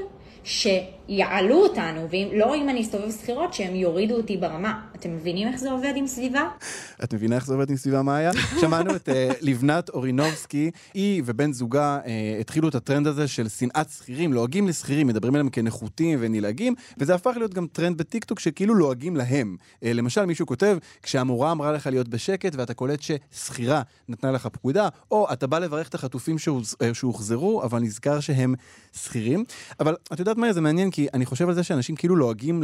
[1.08, 4.82] שיעלו אותנו, ולא אם אני אסתובב שכירות, שהם יורידו אותי ברמה.
[4.95, 6.49] אתם מבינים איך זה עובד עם סביבה?
[7.03, 8.32] את מבינה איך זה עובד עם סביבה מאיה?
[8.62, 12.08] שמענו את אה, לבנת אורינובסקי, היא ובן זוגה אה,
[12.41, 17.34] התחילו את הטרנד הזה של שנאת שכירים, לועגים לשכירים, מדברים עליהם כנחותים ונלעגים, וזה הפך
[17.38, 19.55] להיות גם טרנד בטיקטוק שכאילו לועגים להם.
[19.62, 24.89] אה, למשל, מישהו כותב, כשהמורה אמרה לך להיות בשקט ואתה קולט ששכירה נתנה לך פקודה,
[25.12, 26.36] או אתה בא לברך את החטופים
[26.93, 28.55] שהוחזרו, אבל נזכר שהם
[28.93, 29.43] שכירים.
[29.80, 32.64] אבל את יודעת מה, זה מעניין, כי אני חושב על זה שאנשים כאילו לועגים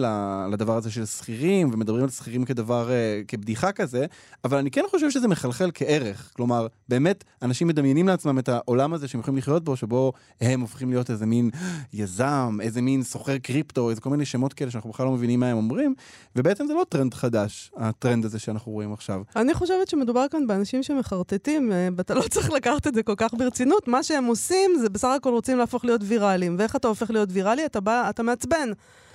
[0.51, 4.05] לדבר הזה של שכירים, ומדברים על שכירים כדבר, uh, כבדיחה כזה,
[4.43, 6.31] אבל אני כן חושב שזה מחלחל כערך.
[6.35, 10.89] כלומר, באמת, אנשים מדמיינים לעצמם את העולם הזה שהם יכולים לחיות בו, שבו הם הופכים
[10.89, 11.49] להיות איזה מין
[11.93, 15.47] יזם, איזה מין סוחר קריפטו, איזה כל מיני שמות כאלה שאנחנו בכלל לא מבינים מה
[15.47, 15.95] הם אומרים,
[16.35, 19.21] ובעצם זה לא טרנד חדש, הטרנד הזה שאנחנו רואים עכשיו.
[19.35, 23.33] אני חושבת שמדובר כאן באנשים שמחרטטים, אה, ואתה לא צריך לקחת את זה כל כך
[23.33, 23.87] ברצינות.
[23.87, 26.55] מה שהם עושים זה בסך הכל רוצים להפוך להיות ויראליים.
[26.59, 27.65] ואיך אתה הופך להיות ויראלי?
[27.65, 28.69] אתה בא, אתה מעצבן.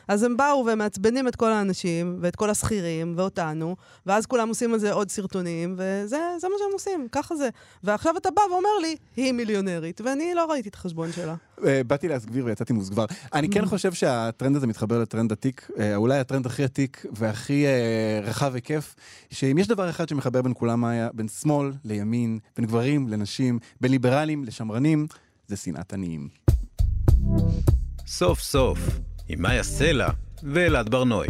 [0.08, 4.72] אז הם באו והם מעצבנים את כל האנשים, ואת כל השכירים, ואותנו, ואז כולם עושים
[4.72, 7.48] על זה עוד סרטונים, וזה זה מה שהם עושים, ככה זה.
[7.84, 11.34] ועכשיו אתה בא ואומר לי, היא מיליונרית, ואני לא ראיתי את החשבון שלה.
[11.66, 13.04] אה, באתי להסגביר ויצאתי מוסגבר.
[13.34, 18.20] אני כן חושב שהטרנד הזה מתחבר לטרנד עתיק, אה, אולי הטרנד הכי עתיק והכי אה,
[18.22, 18.94] רחב היקף,
[19.30, 21.08] שאם יש דבר אחד שמחבר בין כולם, מאיה?
[21.14, 25.06] בין שמאל לימין, בין גברים לנשים, בין ליברלים לשמרנים,
[25.48, 26.28] זה שנאת עניים.
[28.10, 28.78] סוף סוף,
[29.28, 30.08] עם מאיה סלע
[30.42, 31.28] ואלעד בר-נוי.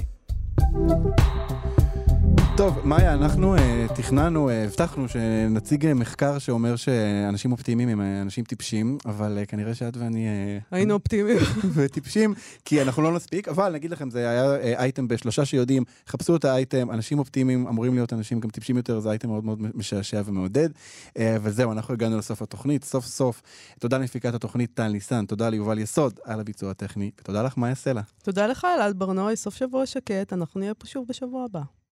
[2.59, 3.61] טוב, מאיה, אנחנו אה,
[3.95, 9.47] תכננו, אה, הבטחנו שנציג אה, מחקר שאומר שאנשים אופטימיים הם uh, אנשים טיפשים, אבל אה,
[9.47, 10.27] כנראה שאת ואני...
[10.27, 11.39] אה, היינו אופטימיים.
[11.75, 12.35] וטיפשים,
[12.65, 16.45] כי אנחנו לא נספיק, אבל נגיד לכם, זה היה uh, אייטם בשלושה שיודעים, חפשו את
[16.45, 20.69] האייטם, אנשים אופטימיים אמורים להיות אנשים גם טיפשים יותר, זה אייטם מאוד מאוד משעשע ומעודד.
[21.09, 23.43] Uh, וזהו, אנחנו הגענו לסוף התוכנית, סוף סוף.
[23.79, 28.03] תודה למפיקת התוכנית טל ניסן, תודה ליובל יסוד על הביצוע הטכני, ותודה לך, מאיה סלע.
[28.23, 31.78] תודה לך, אלעד ברנועי, סוף שבוע שקט, אנחנו נהיה פה שוב בשבוע הבא.